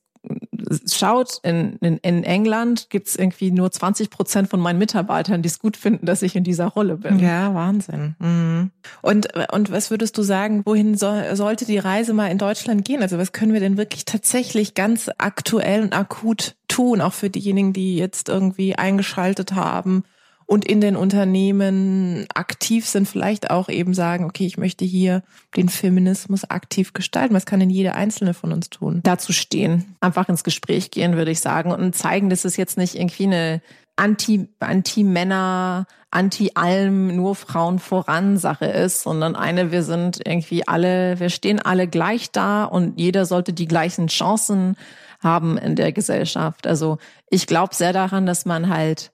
schaut, 0.86 1.40
in, 1.42 1.76
in, 1.80 1.98
in 1.98 2.24
England 2.24 2.88
gibt's 2.90 3.16
irgendwie 3.16 3.50
nur 3.50 3.70
20 3.70 4.10
Prozent 4.10 4.48
von 4.48 4.60
meinen 4.60 4.78
Mitarbeitern, 4.78 5.42
die 5.42 5.48
es 5.48 5.58
gut 5.58 5.76
finden, 5.76 6.06
dass 6.06 6.22
ich 6.22 6.36
in 6.36 6.44
dieser 6.44 6.66
Rolle 6.66 6.96
bin. 6.96 7.18
Ja, 7.18 7.54
Wahnsinn. 7.54 8.16
Mhm. 8.18 8.70
Und, 9.02 9.28
und 9.52 9.70
was 9.70 9.90
würdest 9.90 10.16
du 10.18 10.22
sagen, 10.22 10.62
wohin 10.64 10.96
soll, 10.96 11.36
sollte 11.36 11.64
die 11.64 11.78
Reise 11.78 12.12
mal 12.12 12.28
in 12.28 12.38
Deutschland 12.38 12.84
gehen? 12.84 13.02
Also 13.02 13.18
was 13.18 13.32
können 13.32 13.52
wir 13.52 13.60
denn 13.60 13.76
wirklich 13.76 14.04
tatsächlich 14.04 14.74
ganz 14.74 15.10
aktuell 15.18 15.82
und 15.82 15.92
akut 15.92 16.54
tun, 16.68 17.00
auch 17.00 17.12
für 17.12 17.30
diejenigen, 17.30 17.72
die 17.72 17.96
jetzt 17.96 18.28
irgendwie 18.28 18.76
eingeschaltet 18.76 19.52
haben 19.52 20.04
und 20.46 20.64
in 20.64 20.80
den 20.80 20.96
Unternehmen 20.96 22.26
aktiv 22.34 22.86
sind, 22.86 23.08
vielleicht 23.08 23.50
auch 23.50 23.68
eben 23.68 23.94
sagen, 23.94 24.24
okay, 24.24 24.46
ich 24.46 24.58
möchte 24.58 24.84
hier 24.84 25.22
den 25.56 25.68
Feminismus 25.68 26.48
aktiv 26.48 26.92
gestalten. 26.92 27.34
Was 27.34 27.46
kann 27.46 27.60
denn 27.60 27.70
jede 27.70 27.94
einzelne 27.94 28.34
von 28.34 28.52
uns 28.52 28.70
tun? 28.70 29.00
Dazu 29.02 29.32
stehen, 29.32 29.96
einfach 30.00 30.28
ins 30.28 30.44
Gespräch 30.44 30.90
gehen, 30.90 31.16
würde 31.16 31.30
ich 31.30 31.40
sagen, 31.40 31.72
und 31.72 31.94
zeigen, 31.94 32.30
dass 32.30 32.44
es 32.44 32.56
jetzt 32.56 32.76
nicht 32.76 32.94
irgendwie 32.94 33.24
eine 33.24 33.62
Anti, 33.96 34.48
Anti-Männer, 34.60 35.86
Anti-Allem, 36.10 37.14
nur 37.16 37.34
Frauen 37.34 37.78
voran 37.78 38.36
Sache 38.36 38.66
ist, 38.66 39.02
sondern 39.02 39.36
eine, 39.36 39.72
wir 39.72 39.82
sind 39.82 40.20
irgendwie 40.24 40.66
alle, 40.66 41.18
wir 41.20 41.30
stehen 41.30 41.60
alle 41.60 41.88
gleich 41.88 42.30
da 42.32 42.64
und 42.64 42.98
jeder 42.98 43.24
sollte 43.24 43.52
die 43.52 43.68
gleichen 43.68 44.08
Chancen 44.08 44.76
haben 45.22 45.56
in 45.56 45.76
der 45.76 45.92
Gesellschaft. 45.92 46.66
Also 46.66 46.98
ich 47.30 47.46
glaube 47.46 47.74
sehr 47.74 47.92
daran, 47.92 48.26
dass 48.26 48.44
man 48.44 48.68
halt 48.68 49.12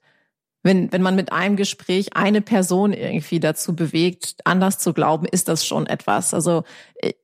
wenn, 0.63 0.91
wenn 0.91 1.01
man 1.01 1.15
mit 1.15 1.31
einem 1.31 1.55
Gespräch 1.55 2.15
eine 2.15 2.41
Person 2.41 2.93
irgendwie 2.93 3.39
dazu 3.39 3.75
bewegt, 3.75 4.35
anders 4.43 4.77
zu 4.77 4.93
glauben, 4.93 5.25
ist 5.25 5.47
das 5.47 5.65
schon 5.65 5.87
etwas. 5.87 6.33
Also 6.33 6.63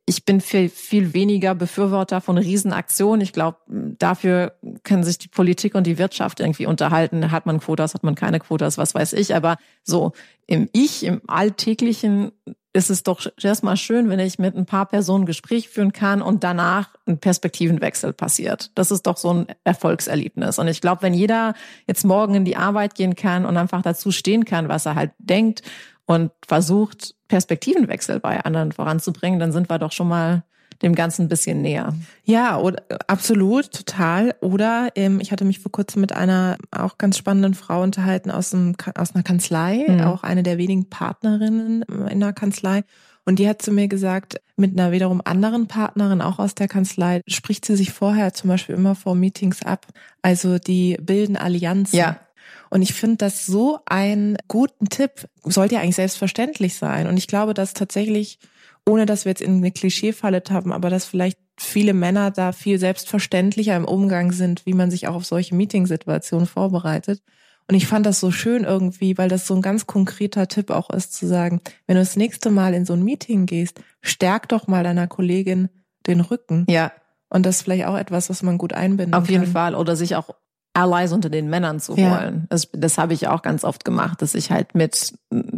ich 0.05 0.25
bin 0.25 0.41
viel, 0.41 0.69
viel 0.69 1.13
weniger 1.13 1.53
Befürworter 1.53 2.19
von 2.19 2.37
Riesenaktionen. 2.37 3.21
Ich 3.21 3.33
glaube, 3.33 3.57
dafür 3.67 4.53
können 4.83 5.03
sich 5.03 5.19
die 5.19 5.27
Politik 5.27 5.75
und 5.75 5.85
die 5.85 5.99
Wirtschaft 5.99 6.39
irgendwie 6.39 6.65
unterhalten. 6.65 7.31
Hat 7.31 7.45
man 7.45 7.59
Quotas, 7.59 7.93
hat 7.93 8.03
man 8.03 8.15
keine 8.15 8.39
Quotas, 8.39 8.77
was 8.77 8.95
weiß 8.95 9.13
ich. 9.13 9.35
Aber 9.35 9.57
so 9.83 10.13
im 10.47 10.67
Ich, 10.73 11.03
im 11.03 11.21
Alltäglichen 11.27 12.31
ist 12.77 12.91
es 12.91 13.01
doch 13.01 13.25
erstmal 13.41 13.75
schön, 13.75 14.07
wenn 14.07 14.19
ich 14.19 14.37
mit 14.37 14.55
ein 14.55 14.67
paar 14.67 14.85
Personen 14.85 15.25
Gespräch 15.25 15.67
führen 15.67 15.93
kann 15.93 16.21
und 16.21 16.43
danach 16.43 16.89
ein 17.07 17.17
Perspektivenwechsel 17.17 18.13
passiert. 18.13 18.69
Das 18.75 18.91
ist 18.91 19.07
doch 19.07 19.17
so 19.17 19.33
ein 19.33 19.47
Erfolgserlebnis. 19.63 20.59
Und 20.59 20.67
ich 20.67 20.79
glaube, 20.79 21.01
wenn 21.01 21.15
jeder 21.15 21.55
jetzt 21.87 22.05
morgen 22.05 22.35
in 22.35 22.45
die 22.45 22.55
Arbeit 22.55 22.93
gehen 22.93 23.15
kann 23.15 23.45
und 23.45 23.57
einfach 23.57 23.81
dazu 23.81 24.11
stehen 24.11 24.45
kann, 24.45 24.69
was 24.69 24.85
er 24.85 24.93
halt 24.93 25.11
denkt 25.17 25.63
und 26.05 26.31
versucht, 26.47 27.15
Perspektivenwechsel 27.29 28.19
bei 28.19 28.45
anderen 28.45 28.71
voranzubringen, 28.71 29.39
dann 29.39 29.51
sind 29.51 29.69
wir 29.71 29.79
doch 29.79 29.91
schon 29.91 30.07
mal 30.07 30.43
dem 30.81 30.95
Ganzen 30.95 31.23
ein 31.23 31.27
bisschen 31.27 31.61
näher. 31.61 31.93
Ja, 32.23 32.57
oder, 32.59 32.83
absolut, 33.07 33.71
total. 33.71 34.35
Oder 34.41 34.89
ähm, 34.95 35.19
ich 35.19 35.31
hatte 35.31 35.45
mich 35.45 35.59
vor 35.59 35.71
kurzem 35.71 36.01
mit 36.01 36.13
einer 36.13 36.57
auch 36.71 36.97
ganz 36.97 37.17
spannenden 37.17 37.53
Frau 37.53 37.81
unterhalten 37.81 38.31
aus, 38.31 38.53
einem, 38.53 38.75
aus 38.95 39.15
einer 39.15 39.23
Kanzlei, 39.23 39.85
mhm. 39.87 40.01
auch 40.01 40.23
eine 40.23 40.43
der 40.43 40.57
wenigen 40.57 40.89
Partnerinnen 40.89 41.83
in 41.83 42.19
der 42.19 42.33
Kanzlei. 42.33 42.83
Und 43.25 43.39
die 43.39 43.49
hat 43.49 43.61
zu 43.61 43.71
mir 43.71 43.89
gesagt, 43.89 44.39
mit 44.55 44.79
einer 44.79 44.93
wiederum 44.93 45.21
anderen 45.23 45.67
Partnerin, 45.67 46.21
auch 46.21 46.39
aus 46.39 46.55
der 46.55 46.69
Kanzlei, 46.69 47.21
spricht 47.27 47.65
sie 47.65 47.75
sich 47.75 47.91
vorher 47.91 48.33
zum 48.33 48.49
Beispiel 48.49 48.75
immer 48.75 48.95
vor 48.95 49.15
Meetings 49.15 49.63
ab. 49.63 49.85
Also 50.21 50.59
die 50.59 50.97
bilden 51.01 51.35
Allianzen. 51.35 51.99
Ja. 51.99 52.21
Und 52.69 52.81
ich 52.81 52.93
finde 52.93 53.17
das 53.17 53.45
so 53.45 53.79
einen 53.85 54.37
guten 54.47 54.87
Tipp, 54.87 55.27
sollte 55.43 55.75
ja 55.75 55.81
eigentlich 55.81 55.97
selbstverständlich 55.97 56.75
sein. 56.75 57.07
Und 57.07 57.17
ich 57.17 57.27
glaube, 57.27 57.53
dass 57.53 57.73
tatsächlich 57.73 58.39
ohne 58.87 59.05
dass 59.05 59.25
wir 59.25 59.31
jetzt 59.31 59.41
in 59.41 59.57
eine 59.57 59.71
Klischeefalle 59.71 60.43
tappen, 60.43 60.71
aber 60.71 60.89
dass 60.89 61.05
vielleicht 61.05 61.37
viele 61.59 61.93
Männer 61.93 62.31
da 62.31 62.51
viel 62.51 62.79
selbstverständlicher 62.79 63.75
im 63.75 63.85
Umgang 63.85 64.31
sind, 64.31 64.65
wie 64.65 64.73
man 64.73 64.91
sich 64.91 65.07
auch 65.07 65.15
auf 65.15 65.25
solche 65.25 65.55
Meetingsituationen 65.55 66.47
vorbereitet. 66.47 67.21
Und 67.67 67.75
ich 67.75 67.87
fand 67.87 68.05
das 68.05 68.19
so 68.19 68.31
schön 68.31 68.63
irgendwie, 68.63 69.17
weil 69.17 69.27
das 69.27 69.45
so 69.45 69.53
ein 69.53 69.61
ganz 69.61 69.87
konkreter 69.87 70.47
Tipp 70.47 70.69
auch 70.69 70.89
ist, 70.89 71.13
zu 71.13 71.27
sagen, 71.27 71.59
wenn 71.85 71.95
du 71.95 72.01
das 72.01 72.15
nächste 72.15 72.49
Mal 72.49 72.73
in 72.73 72.85
so 72.85 72.93
ein 72.93 73.03
Meeting 73.03 73.45
gehst, 73.45 73.81
stärk 74.01 74.47
doch 74.47 74.67
mal 74.67 74.83
deiner 74.83 75.07
Kollegin 75.07 75.67
den 76.05 76.21
Rücken. 76.21 76.65
Ja. 76.69 76.93
Und 77.29 77.45
das 77.45 77.57
ist 77.57 77.61
vielleicht 77.63 77.85
auch 77.87 77.97
etwas, 77.97 78.29
was 78.29 78.41
man 78.41 78.57
gut 78.57 78.71
einbinden 78.71 79.13
Auf 79.13 79.29
jeden 79.29 79.43
kann. 79.43 79.51
Fall. 79.51 79.75
Oder 79.75 79.97
sich 79.97 80.15
auch 80.15 80.29
Allies 80.73 81.11
unter 81.11 81.29
den 81.29 81.49
Männern 81.49 81.81
zu 81.81 81.97
ja. 81.97 82.21
holen. 82.21 82.45
Das, 82.49 82.69
das 82.71 82.97
habe 82.97 83.13
ich 83.13 83.27
auch 83.27 83.41
ganz 83.41 83.65
oft 83.65 83.83
gemacht, 83.83 84.21
dass 84.21 84.33
ich 84.33 84.51
halt 84.51 84.75
mit 84.75 85.15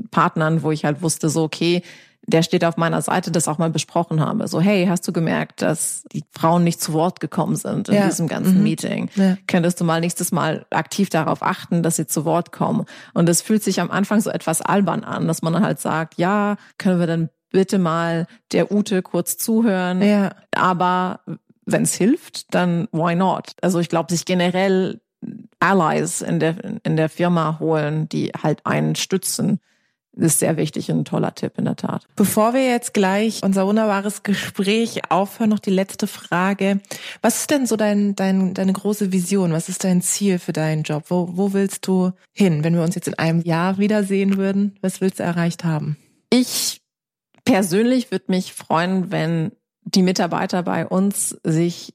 Partnern, 0.09 0.63
wo 0.63 0.71
ich 0.71 0.85
halt 0.85 1.03
wusste, 1.03 1.29
so, 1.29 1.43
okay, 1.43 1.83
der 2.29 2.43
steht 2.43 2.63
auf 2.63 2.77
meiner 2.77 3.01
Seite, 3.01 3.31
das 3.31 3.47
auch 3.47 3.57
mal 3.57 3.69
besprochen 3.69 4.21
habe. 4.21 4.47
So, 4.47 4.61
hey, 4.61 4.85
hast 4.87 5.07
du 5.07 5.11
gemerkt, 5.11 5.61
dass 5.61 6.03
die 6.11 6.23
Frauen 6.31 6.63
nicht 6.63 6.81
zu 6.81 6.93
Wort 6.93 7.19
gekommen 7.19 7.55
sind 7.55 7.89
in 7.89 7.95
ja. 7.95 8.05
diesem 8.05 8.27
ganzen 8.27 8.57
mhm. 8.57 8.63
Meeting? 8.63 9.09
Ja. 9.15 9.37
Könntest 9.47 9.79
du 9.79 9.85
mal 9.85 9.99
nächstes 9.99 10.31
Mal 10.31 10.65
aktiv 10.69 11.09
darauf 11.09 11.41
achten, 11.41 11.83
dass 11.83 11.95
sie 11.95 12.07
zu 12.07 12.25
Wort 12.25 12.51
kommen? 12.51 12.85
Und 13.13 13.29
es 13.29 13.41
fühlt 13.41 13.63
sich 13.63 13.81
am 13.81 13.91
Anfang 13.91 14.21
so 14.21 14.29
etwas 14.29 14.61
albern 14.61 15.03
an, 15.03 15.27
dass 15.27 15.41
man 15.41 15.53
dann 15.53 15.63
halt 15.63 15.79
sagt, 15.79 16.15
ja, 16.17 16.57
können 16.77 16.99
wir 16.99 17.07
dann 17.07 17.29
bitte 17.51 17.79
mal 17.79 18.27
der 18.51 18.71
Ute 18.71 19.01
kurz 19.01 19.37
zuhören? 19.37 20.01
Ja. 20.01 20.31
Aber 20.55 21.21
wenn 21.65 21.83
es 21.83 21.95
hilft, 21.95 22.53
dann 22.53 22.87
why 22.91 23.15
not? 23.15 23.53
Also 23.61 23.79
ich 23.79 23.89
glaube, 23.89 24.11
sich 24.11 24.25
generell 24.25 25.01
Allies 25.59 26.21
in 26.21 26.39
der, 26.39 26.55
in 26.83 26.95
der 26.95 27.09
Firma 27.09 27.59
holen, 27.59 28.07
die 28.09 28.31
halt 28.41 28.65
einen 28.65 28.95
stützen, 28.95 29.59
ist 30.19 30.39
sehr 30.39 30.57
wichtig 30.57 30.91
und 30.91 30.99
ein 30.99 31.05
toller 31.05 31.33
Tipp 31.33 31.53
in 31.57 31.65
der 31.65 31.75
Tat. 31.75 32.05
Bevor 32.15 32.53
wir 32.53 32.65
jetzt 32.65 32.93
gleich 32.93 33.41
unser 33.43 33.65
wunderbares 33.67 34.23
Gespräch 34.23 35.09
aufhören, 35.09 35.49
noch 35.49 35.59
die 35.59 35.69
letzte 35.69 36.07
Frage. 36.07 36.79
Was 37.21 37.41
ist 37.41 37.51
denn 37.51 37.65
so 37.65 37.75
dein, 37.75 38.15
dein, 38.15 38.53
deine 38.53 38.73
große 38.73 39.11
Vision? 39.11 39.51
Was 39.51 39.69
ist 39.69 39.83
dein 39.83 40.01
Ziel 40.01 40.39
für 40.39 40.53
deinen 40.53 40.83
Job? 40.83 41.05
Wo, 41.07 41.29
wo 41.33 41.53
willst 41.53 41.87
du 41.87 42.11
hin? 42.33 42.63
Wenn 42.63 42.75
wir 42.75 42.83
uns 42.83 42.95
jetzt 42.95 43.07
in 43.07 43.17
einem 43.17 43.41
Jahr 43.41 43.77
wiedersehen 43.77 44.37
würden, 44.37 44.77
was 44.81 45.01
willst 45.01 45.19
du 45.19 45.23
erreicht 45.23 45.63
haben? 45.63 45.97
Ich 46.29 46.81
persönlich 47.45 48.11
würde 48.11 48.25
mich 48.27 48.53
freuen, 48.53 49.11
wenn 49.11 49.51
die 49.83 50.03
Mitarbeiter 50.03 50.63
bei 50.63 50.85
uns 50.85 51.39
sich 51.43 51.93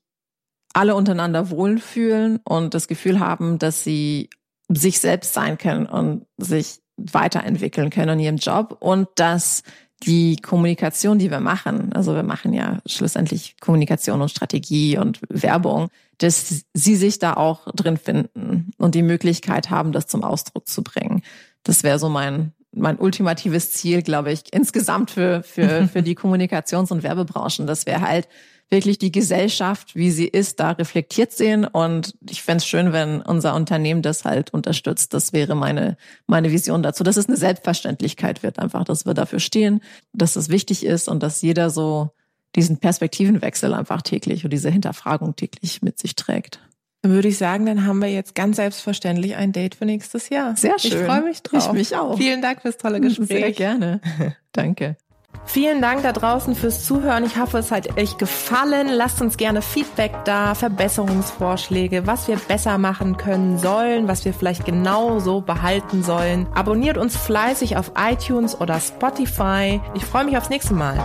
alle 0.72 0.96
untereinander 0.96 1.50
wohlfühlen 1.50 2.40
und 2.44 2.74
das 2.74 2.88
Gefühl 2.88 3.20
haben, 3.20 3.58
dass 3.58 3.84
sie 3.84 4.28
sich 4.68 4.98
selbst 4.98 5.32
sein 5.34 5.58
können 5.58 5.87
und 5.87 6.26
sich 6.37 6.80
weiterentwickeln 6.96 7.90
können 7.90 8.18
in 8.18 8.24
ihrem 8.24 8.37
Job 8.37 8.76
und 8.80 9.09
dass 9.16 9.62
die 10.02 10.37
Kommunikation, 10.37 11.18
die 11.18 11.30
wir 11.30 11.40
machen, 11.40 11.92
also 11.92 12.14
wir 12.14 12.22
machen 12.22 12.52
ja 12.52 12.80
schlussendlich 12.87 13.57
Kommunikation 13.61 14.20
und 14.20 14.30
Strategie 14.30 14.98
und 14.98 15.20
Werbung, 15.28 15.88
dass 16.18 16.64
sie 16.72 16.96
sich 16.96 17.18
da 17.18 17.35
auch 17.35 17.70
drin 17.72 17.96
finden 17.96 18.70
und 18.78 18.94
die 18.94 19.02
Möglichkeit 19.02 19.70
haben, 19.70 19.92
das 19.92 20.07
zum 20.07 20.22
Ausdruck 20.22 20.68
zu 20.68 20.83
bringen. 20.83 21.22
Das 21.62 21.83
wäre 21.83 21.98
so 21.98 22.09
mein 22.09 22.52
mein 22.74 22.98
ultimatives 22.98 23.72
Ziel, 23.72 24.02
glaube 24.02 24.32
ich, 24.32 24.42
insgesamt 24.52 25.10
für, 25.10 25.42
für, 25.42 25.88
für 25.92 26.02
die 26.02 26.16
Kommunikations- 26.16 26.92
und 26.92 27.02
Werbebranchen, 27.02 27.66
dass 27.66 27.87
wir 27.87 28.00
halt 28.00 28.28
wirklich 28.70 28.98
die 28.98 29.12
Gesellschaft, 29.12 29.94
wie 29.94 30.10
sie 30.10 30.26
ist, 30.26 30.58
da 30.58 30.72
reflektiert 30.72 31.32
sehen. 31.32 31.64
Und 31.64 32.14
ich 32.28 32.42
fände 32.42 32.58
es 32.58 32.66
schön, 32.66 32.92
wenn 32.92 33.20
unser 33.20 33.54
Unternehmen 33.54 34.02
das 34.02 34.24
halt 34.24 34.52
unterstützt. 34.52 35.14
Das 35.14 35.32
wäre 35.32 35.54
meine, 35.54 35.96
meine 36.26 36.50
Vision 36.50 36.82
dazu. 36.82 37.04
Dass 37.04 37.16
es 37.16 37.28
eine 37.28 37.37
Selbstverständlichkeit 37.37 38.42
wird, 38.42 38.58
einfach, 38.58 38.84
dass 38.84 39.06
wir 39.06 39.14
dafür 39.14 39.40
stehen, 39.40 39.80
dass 40.12 40.37
es 40.37 40.48
wichtig 40.48 40.84
ist 40.84 41.08
und 41.08 41.22
dass 41.22 41.42
jeder 41.42 41.70
so 41.70 42.10
diesen 42.56 42.78
Perspektivenwechsel 42.78 43.74
einfach 43.74 44.02
täglich 44.02 44.44
und 44.44 44.52
diese 44.52 44.70
Hinterfragung 44.70 45.37
täglich 45.37 45.82
mit 45.82 45.98
sich 45.98 46.14
trägt. 46.14 46.60
Dann 47.05 47.12
würde 47.12 47.29
ich 47.29 47.37
sagen, 47.37 47.67
dann 47.67 47.87
haben 47.87 48.01
wir 48.01 48.09
jetzt 48.09 48.35
ganz 48.35 48.57
selbstverständlich 48.57 49.37
ein 49.37 49.53
Date 49.53 49.75
für 49.75 49.85
nächstes 49.85 50.31
Jahr. 50.31 50.57
Sehr 50.57 50.79
schön. 50.79 50.93
Ich 50.93 50.97
freue 50.97 51.21
mich 51.21 51.43
drauf. 51.43 51.67
Ich 51.67 51.73
mich 51.73 51.97
auch. 51.97 52.17
Vielen 52.17 52.40
Dank 52.40 52.62
fürs 52.62 52.79
tolle 52.79 52.99
Gespräch. 52.99 53.29
Sehr 53.29 53.53
gerne. 53.53 54.01
Danke. 54.53 54.97
Vielen 55.45 55.83
Dank 55.83 56.03
da 56.03 56.12
draußen 56.12 56.55
fürs 56.55 56.87
Zuhören. 56.87 57.23
Ich 57.25 57.38
hoffe, 57.38 57.59
es 57.59 57.71
hat 57.71 57.99
euch 57.99 58.17
gefallen. 58.17 58.88
Lasst 58.88 59.21
uns 59.21 59.37
gerne 59.37 59.61
Feedback 59.61 60.12
da, 60.25 60.55
Verbesserungsvorschläge, 60.55 62.07
was 62.07 62.27
wir 62.27 62.37
besser 62.37 62.79
machen 62.79 63.19
können 63.19 63.59
sollen, 63.59 64.09
was 64.09 64.25
wir 64.25 64.33
vielleicht 64.33 64.64
genau 64.64 65.19
so 65.19 65.43
behalten 65.43 66.03
sollen. 66.03 66.47
Abonniert 66.55 66.97
uns 66.97 67.19
fleißig 67.19 67.77
auf 67.77 67.93
iTunes 67.99 68.59
oder 68.59 68.81
Spotify. 68.81 69.79
Ich 69.93 70.07
freue 70.07 70.25
mich 70.25 70.38
aufs 70.38 70.49
nächste 70.49 70.73
Mal. 70.73 70.99